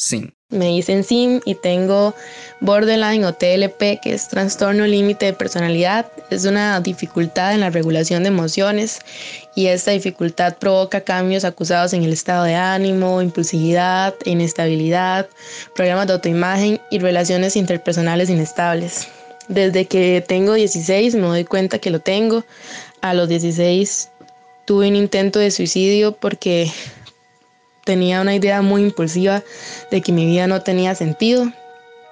Sin. 0.00 0.32
Me 0.50 0.68
dicen 0.68 1.02
SIM 1.02 1.40
y 1.44 1.56
tengo 1.56 2.14
borderline 2.60 3.24
o 3.24 3.34
TLP, 3.34 4.00
que 4.00 4.14
es 4.14 4.28
trastorno 4.28 4.86
límite 4.86 5.26
de 5.26 5.32
personalidad. 5.32 6.06
Es 6.30 6.44
una 6.44 6.80
dificultad 6.80 7.52
en 7.52 7.60
la 7.60 7.70
regulación 7.70 8.22
de 8.22 8.28
emociones 8.28 9.00
y 9.56 9.66
esta 9.66 9.90
dificultad 9.90 10.56
provoca 10.56 11.00
cambios 11.00 11.44
acusados 11.44 11.94
en 11.94 12.04
el 12.04 12.12
estado 12.12 12.44
de 12.44 12.54
ánimo, 12.54 13.20
impulsividad, 13.20 14.14
inestabilidad, 14.24 15.28
problemas 15.74 16.06
de 16.06 16.12
autoimagen 16.12 16.80
y 16.92 17.00
relaciones 17.00 17.56
interpersonales 17.56 18.30
inestables. 18.30 19.08
Desde 19.48 19.86
que 19.86 20.24
tengo 20.26 20.54
16 20.54 21.16
me 21.16 21.22
doy 21.22 21.44
cuenta 21.44 21.80
que 21.80 21.90
lo 21.90 21.98
tengo. 21.98 22.44
A 23.00 23.14
los 23.14 23.28
16 23.28 24.10
tuve 24.64 24.86
un 24.88 24.94
intento 24.94 25.40
de 25.40 25.50
suicidio 25.50 26.12
porque 26.12 26.70
tenía 27.88 28.20
una 28.20 28.34
idea 28.34 28.60
muy 28.60 28.82
impulsiva 28.82 29.42
de 29.90 30.02
que 30.02 30.12
mi 30.12 30.26
vida 30.26 30.46
no 30.46 30.60
tenía 30.60 30.94
sentido. 30.94 31.50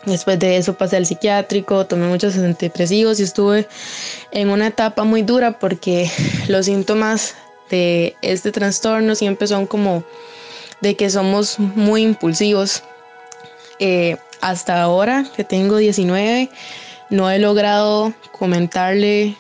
Después 0.06 0.38
de 0.38 0.56
eso 0.56 0.72
pasé 0.72 0.96
al 0.96 1.04
psiquiátrico, 1.04 1.84
tomé 1.84 2.06
muchos 2.06 2.34
antidepresivos 2.38 3.20
y 3.20 3.24
estuve 3.24 3.68
en 4.30 4.48
una 4.48 4.68
etapa 4.68 5.04
muy 5.04 5.20
dura 5.20 5.58
porque 5.58 6.10
los 6.48 6.64
síntomas 6.64 7.34
de 7.68 8.16
este 8.22 8.52
trastorno 8.52 9.14
siempre 9.14 9.46
son 9.48 9.66
como 9.66 10.02
de 10.80 10.96
que 10.96 11.10
somos 11.10 11.58
muy 11.58 12.04
impulsivos. 12.04 12.82
Eh, 13.78 14.16
hasta 14.40 14.80
ahora 14.80 15.26
que 15.36 15.44
tengo 15.44 15.76
19, 15.76 16.48
no 17.10 17.30
he 17.30 17.38
logrado 17.38 18.14
comentarle 18.32 19.36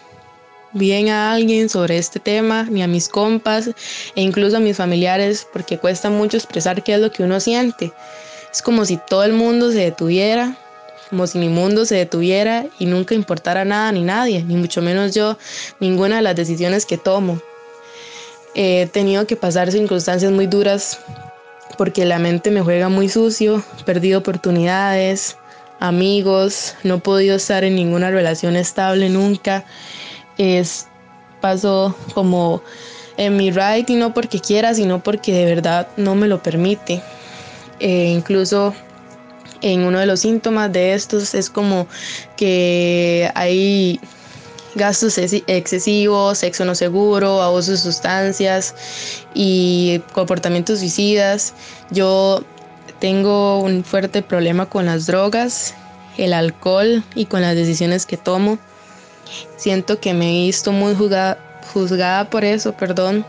bien 0.72 1.08
a 1.08 1.32
alguien 1.32 1.68
sobre 1.68 1.98
este 1.98 2.20
tema, 2.20 2.64
ni 2.64 2.82
a 2.82 2.86
mis 2.86 3.08
compas 3.08 3.68
e 4.14 4.22
incluso 4.22 4.56
a 4.56 4.60
mis 4.60 4.76
familiares, 4.76 5.46
porque 5.52 5.78
cuesta 5.78 6.10
mucho 6.10 6.36
expresar 6.36 6.82
qué 6.82 6.94
es 6.94 7.00
lo 7.00 7.10
que 7.10 7.22
uno 7.22 7.40
siente. 7.40 7.92
Es 8.52 8.62
como 8.62 8.84
si 8.84 8.96
todo 8.96 9.24
el 9.24 9.32
mundo 9.32 9.70
se 9.70 9.78
detuviera, 9.78 10.56
como 11.10 11.26
si 11.26 11.38
mi 11.38 11.48
mundo 11.48 11.84
se 11.84 11.96
detuviera 11.96 12.66
y 12.78 12.86
nunca 12.86 13.14
importara 13.14 13.64
nada 13.64 13.92
ni 13.92 14.02
nadie, 14.02 14.42
ni 14.42 14.56
mucho 14.56 14.82
menos 14.82 15.14
yo, 15.14 15.38
ninguna 15.80 16.16
de 16.16 16.22
las 16.22 16.36
decisiones 16.36 16.86
que 16.86 16.98
tomo. 16.98 17.40
He 18.54 18.88
tenido 18.92 19.26
que 19.26 19.36
pasar 19.36 19.70
circunstancias 19.70 20.32
muy 20.32 20.46
duras 20.46 20.98
porque 21.76 22.04
la 22.04 22.18
mente 22.18 22.50
me 22.50 22.62
juega 22.62 22.88
muy 22.88 23.08
sucio, 23.08 23.62
perdido 23.84 24.20
oportunidades, 24.20 25.36
amigos, 25.78 26.74
no 26.82 26.94
he 26.96 26.98
podido 26.98 27.36
estar 27.36 27.64
en 27.64 27.74
ninguna 27.74 28.10
relación 28.10 28.56
estable 28.56 29.08
nunca 29.08 29.64
es, 30.38 30.86
paso 31.40 31.94
como 32.14 32.62
en 33.16 33.36
mi 33.36 33.50
ride 33.50 33.86
no 33.90 34.12
porque 34.14 34.40
quiera, 34.40 34.74
sino 34.74 35.02
porque 35.02 35.32
de 35.32 35.44
verdad 35.44 35.88
no 35.96 36.14
me 36.14 36.28
lo 36.28 36.42
permite. 36.42 37.02
Eh, 37.80 38.10
incluso 38.14 38.74
en 39.62 39.84
uno 39.84 39.98
de 39.98 40.06
los 40.06 40.20
síntomas 40.20 40.72
de 40.72 40.94
estos 40.94 41.34
es 41.34 41.50
como 41.50 41.86
que 42.36 43.30
hay 43.34 44.00
gastos 44.74 45.18
excesivos, 45.18 46.38
sexo 46.38 46.64
no 46.64 46.74
seguro, 46.74 47.42
abuso 47.42 47.72
de 47.72 47.78
sustancias 47.78 48.74
y 49.34 50.00
comportamientos 50.12 50.80
suicidas. 50.80 51.54
Yo 51.90 52.44
tengo 53.00 53.60
un 53.60 53.84
fuerte 53.84 54.22
problema 54.22 54.66
con 54.66 54.86
las 54.86 55.06
drogas, 55.06 55.74
el 56.18 56.32
alcohol 56.32 57.02
y 57.14 57.24
con 57.24 57.40
las 57.40 57.54
decisiones 57.54 58.04
que 58.04 58.16
tomo. 58.16 58.58
Siento 59.56 60.00
que 60.00 60.14
me 60.14 60.30
he 60.30 60.46
visto 60.46 60.72
muy 60.72 60.94
juzgada, 60.94 62.30
por 62.30 62.44
eso, 62.44 62.72
perdón, 62.72 63.24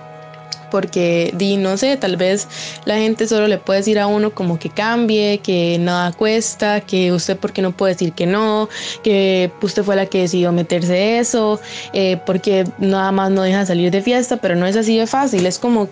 porque 0.69 1.33
di 1.35 1.57
no 1.57 1.77
sé, 1.77 1.97
tal 1.97 2.17
vez 2.17 2.47
la 2.85 2.97
gente 2.97 3.27
solo 3.27 3.47
le 3.47 3.57
puede 3.57 3.79
decir 3.79 3.99
a 3.99 4.07
uno 4.07 4.31
como 4.31 4.59
que 4.59 4.69
cambie, 4.69 5.39
que 5.39 5.77
nada 5.79 6.11
cuesta, 6.11 6.81
que 6.81 7.11
usted 7.11 7.37
porque 7.37 7.61
no 7.61 7.71
puede 7.71 7.93
decir 7.93 8.13
que 8.13 8.25
no, 8.25 8.69
que 9.03 9.51
usted 9.61 9.83
fue 9.83 9.95
la 9.95 10.05
que 10.05 10.21
decidió 10.21 10.51
meterse 10.51 11.19
eso, 11.19 11.59
eh, 11.93 12.19
porque 12.25 12.65
nada 12.77 13.11
más 13.11 13.31
no 13.31 13.41
deja 13.43 13.65
salir 13.65 13.91
de 13.91 14.01
fiesta, 14.01 14.37
pero 14.37 14.55
no 14.55 14.65
es 14.65 14.75
así 14.75 14.97
de 14.97 15.07
fácil, 15.07 15.45
es 15.45 15.59
como, 15.59 15.89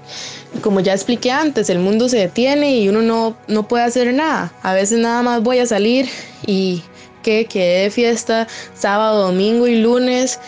como 0.62 0.80
ya 0.80 0.94
expliqué 0.94 1.32
antes, 1.32 1.70
el 1.70 1.80
mundo 1.80 2.10
se 2.10 2.18
detiene 2.18 2.78
y 2.78 2.90
uno 2.90 3.02
no, 3.02 3.36
no 3.48 3.68
puede 3.68 3.86
hacer 3.86 4.14
nada, 4.14 4.52
a 4.62 4.74
veces 4.74 5.00
nada 5.00 5.22
más 5.22 5.42
voy 5.42 5.60
a 5.60 5.66
salir 5.66 6.10
y 6.46 6.84
que 7.26 7.46
quedé 7.46 7.84
de 7.86 7.90
fiesta 7.90 8.48
sábado, 8.76 9.26
domingo 9.26 9.66
y 9.66 9.82
lunes 9.82 10.40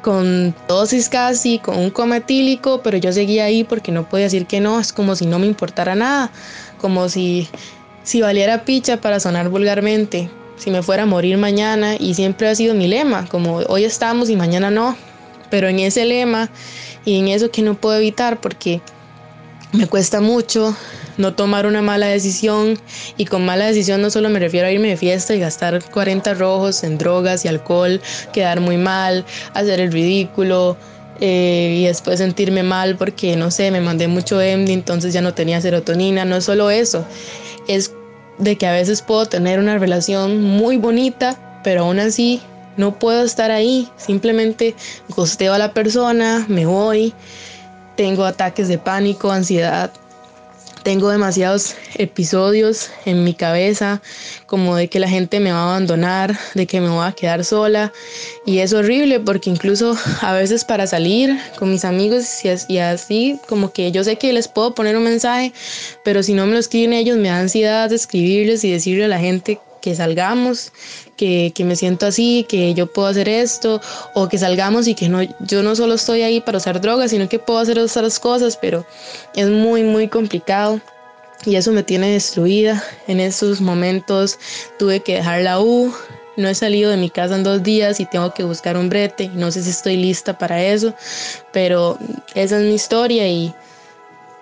con 0.00 0.54
dosis 0.68 1.08
casi, 1.08 1.58
con 1.58 1.76
un 1.76 1.90
coma 1.90 2.18
etílico, 2.18 2.82
pero 2.82 2.96
yo 2.96 3.12
seguía 3.12 3.46
ahí 3.46 3.64
porque 3.64 3.90
no 3.90 4.08
podía 4.08 4.26
decir 4.26 4.46
que 4.46 4.60
no, 4.60 4.78
es 4.78 4.92
como 4.92 5.16
si 5.16 5.26
no 5.26 5.40
me 5.40 5.46
importara 5.46 5.96
nada, 5.96 6.30
como 6.80 7.08
si, 7.08 7.48
si 8.04 8.22
valiera 8.22 8.64
picha 8.64 9.00
para 9.00 9.18
sonar 9.18 9.48
vulgarmente, 9.48 10.30
si 10.56 10.70
me 10.70 10.82
fuera 10.82 11.02
a 11.02 11.06
morir 11.06 11.36
mañana 11.36 11.96
y 11.98 12.14
siempre 12.14 12.48
ha 12.48 12.54
sido 12.54 12.74
mi 12.74 12.86
lema, 12.86 13.26
como 13.26 13.56
hoy 13.56 13.82
estamos 13.82 14.30
y 14.30 14.36
mañana 14.36 14.70
no, 14.70 14.96
pero 15.50 15.66
en 15.68 15.80
ese 15.80 16.04
lema 16.04 16.48
y 17.04 17.18
en 17.18 17.26
eso 17.26 17.50
que 17.50 17.62
no 17.62 17.74
puedo 17.74 17.96
evitar 17.96 18.40
porque 18.40 18.80
me 19.72 19.86
cuesta 19.86 20.20
mucho 20.20 20.74
no 21.16 21.34
tomar 21.34 21.66
una 21.66 21.82
mala 21.82 22.06
decisión 22.06 22.78
y 23.16 23.26
con 23.26 23.44
mala 23.44 23.66
decisión 23.66 24.00
no 24.00 24.10
solo 24.10 24.28
me 24.28 24.38
refiero 24.38 24.66
a 24.66 24.72
irme 24.72 24.88
de 24.88 24.96
fiesta 24.96 25.34
y 25.34 25.40
gastar 25.40 25.82
40 25.90 26.34
rojos 26.34 26.82
en 26.82 26.98
drogas 26.98 27.44
y 27.44 27.48
alcohol, 27.48 28.00
quedar 28.32 28.60
muy 28.60 28.76
mal, 28.76 29.24
hacer 29.54 29.80
el 29.80 29.92
ridículo 29.92 30.76
eh, 31.20 31.76
y 31.78 31.84
después 31.84 32.18
sentirme 32.18 32.62
mal 32.62 32.96
porque 32.96 33.36
no 33.36 33.50
sé, 33.50 33.70
me 33.70 33.80
mandé 33.80 34.08
mucho 34.08 34.36
MD, 34.36 34.70
entonces 34.70 35.12
ya 35.12 35.20
no 35.20 35.34
tenía 35.34 35.60
serotonina, 35.60 36.24
no 36.24 36.40
solo 36.40 36.70
eso, 36.70 37.04
es 37.68 37.92
de 38.38 38.56
que 38.56 38.66
a 38.66 38.72
veces 38.72 39.02
puedo 39.02 39.26
tener 39.26 39.58
una 39.58 39.78
relación 39.78 40.42
muy 40.42 40.78
bonita, 40.78 41.60
pero 41.62 41.82
aún 41.82 41.98
así 42.00 42.40
no 42.76 42.98
puedo 42.98 43.22
estar 43.22 43.50
ahí, 43.50 43.88
simplemente 43.98 44.74
gosteo 45.10 45.52
a 45.52 45.58
la 45.58 45.74
persona, 45.74 46.46
me 46.48 46.64
voy, 46.64 47.12
tengo 48.00 48.24
ataques 48.24 48.66
de 48.68 48.78
pánico, 48.78 49.30
ansiedad, 49.30 49.92
tengo 50.84 51.10
demasiados 51.10 51.74
episodios 51.96 52.88
en 53.04 53.24
mi 53.24 53.34
cabeza 53.34 54.00
como 54.46 54.74
de 54.74 54.88
que 54.88 54.98
la 54.98 55.06
gente 55.06 55.38
me 55.38 55.52
va 55.52 55.58
a 55.58 55.68
abandonar, 55.72 56.34
de 56.54 56.66
que 56.66 56.80
me 56.80 56.88
voy 56.88 57.06
a 57.06 57.12
quedar 57.12 57.44
sola. 57.44 57.92
Y 58.46 58.60
es 58.60 58.72
horrible 58.72 59.20
porque 59.20 59.50
incluso 59.50 59.98
a 60.22 60.32
veces 60.32 60.64
para 60.64 60.86
salir 60.86 61.38
con 61.58 61.70
mis 61.70 61.84
amigos 61.84 62.24
y 62.68 62.78
así 62.78 63.38
como 63.46 63.70
que 63.70 63.92
yo 63.92 64.02
sé 64.02 64.16
que 64.16 64.32
les 64.32 64.48
puedo 64.48 64.74
poner 64.74 64.96
un 64.96 65.04
mensaje, 65.04 65.52
pero 66.02 66.22
si 66.22 66.32
no 66.32 66.46
me 66.46 66.54
lo 66.54 66.58
escriben 66.58 66.94
ellos 66.94 67.18
me 67.18 67.28
da 67.28 67.40
ansiedad 67.40 67.90
de 67.90 67.96
escribirles 67.96 68.64
y 68.64 68.72
decirle 68.72 69.04
a 69.04 69.08
la 69.08 69.18
gente 69.18 69.60
que 69.80 69.94
salgamos, 69.94 70.72
que, 71.16 71.52
que, 71.54 71.64
me 71.64 71.76
siento 71.76 72.06
así, 72.06 72.46
que 72.48 72.74
yo 72.74 72.86
puedo 72.86 73.08
hacer 73.08 73.28
esto, 73.28 73.80
o 74.14 74.28
que 74.28 74.38
salgamos 74.38 74.86
y 74.88 74.94
que 74.94 75.08
no, 75.08 75.22
yo 75.40 75.62
no 75.62 75.74
solo 75.76 75.94
estoy 75.94 76.22
ahí 76.22 76.40
para 76.40 76.58
usar 76.58 76.80
drogas, 76.80 77.10
sino 77.10 77.28
que 77.28 77.38
puedo 77.38 77.58
hacer 77.58 77.78
otras 77.78 78.18
cosas, 78.18 78.56
pero 78.56 78.86
es 79.34 79.48
muy, 79.48 79.82
muy 79.82 80.08
complicado. 80.08 80.80
Y 81.46 81.56
eso 81.56 81.72
me 81.72 81.82
tiene 81.82 82.12
destruida. 82.12 82.84
En 83.06 83.18
esos 83.18 83.62
momentos 83.62 84.38
tuve 84.78 85.00
que 85.00 85.14
dejar 85.14 85.40
la 85.40 85.60
U, 85.60 85.90
no 86.36 86.48
he 86.48 86.54
salido 86.54 86.90
de 86.90 86.96
mi 86.96 87.10
casa 87.10 87.36
en 87.36 87.44
dos 87.44 87.62
días 87.62 88.00
y 88.00 88.06
tengo 88.06 88.32
que 88.34 88.44
buscar 88.44 88.76
un 88.76 88.88
brete, 88.88 89.28
no 89.34 89.50
sé 89.50 89.62
si 89.62 89.70
estoy 89.70 89.96
lista 89.96 90.36
para 90.36 90.62
eso, 90.62 90.94
pero 91.52 91.98
esa 92.34 92.58
es 92.58 92.64
mi 92.64 92.74
historia 92.74 93.28
y 93.28 93.54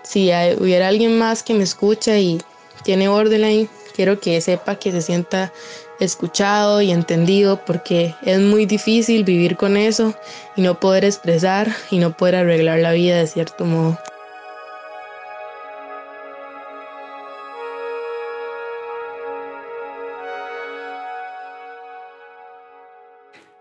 si 0.03 0.31
hubiera 0.59 0.89
alguien 0.89 1.19
más 1.19 1.43
que 1.43 1.55
me 1.55 1.65
escucha 1.65 2.17
y 2.19 2.41
tiene 2.85 3.09
borderline, 3.09 3.69
quiero 3.99 4.21
que 4.21 4.41
sepa 4.41 4.77
que 4.77 4.93
se 4.93 5.03
sienta 5.03 5.53
escuchado 5.99 6.81
y 6.81 6.93
entendido 6.93 7.65
porque 7.65 8.15
es 8.23 8.39
muy 8.39 8.65
difícil 8.65 9.25
vivir 9.25 9.57
con 9.57 9.77
eso 9.77 10.15
y 10.55 10.63
no 10.63 10.79
poder 10.79 11.05
expresar 11.05 11.75
y 11.91 11.99
no 11.99 12.17
poder 12.17 12.37
arreglar 12.37 12.79
la 12.79 12.93
vida 12.93 13.17
de 13.17 13.27
cierto 13.27 13.65
modo. 13.65 13.99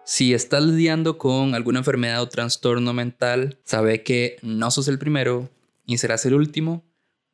Si 0.04 0.36
estás 0.36 0.62
lidiando 0.62 1.18
con 1.18 1.56
alguna 1.56 1.80
enfermedad 1.80 2.22
o 2.22 2.30
trastorno 2.30 2.94
mental, 2.94 3.58
sabe 3.64 4.04
que 4.04 4.36
no 4.44 4.70
sos 4.70 4.88
el 4.88 5.00
primero 5.00 5.50
ni 5.88 5.98
serás 5.98 6.28
el 6.28 6.36
último, 6.36 6.86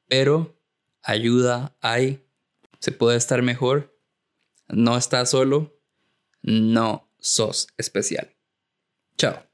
pero 0.07 0.55
ayuda 1.01 1.75
hay 1.81 2.23
se 2.83 2.91
puede 2.91 3.15
estar 3.15 3.41
mejor, 3.41 3.97
no 4.67 4.97
estás 4.97 5.29
solo, 5.29 5.81
no 6.41 7.09
sos 7.17 7.69
especial. 7.77 8.35
Chao. 9.17 9.52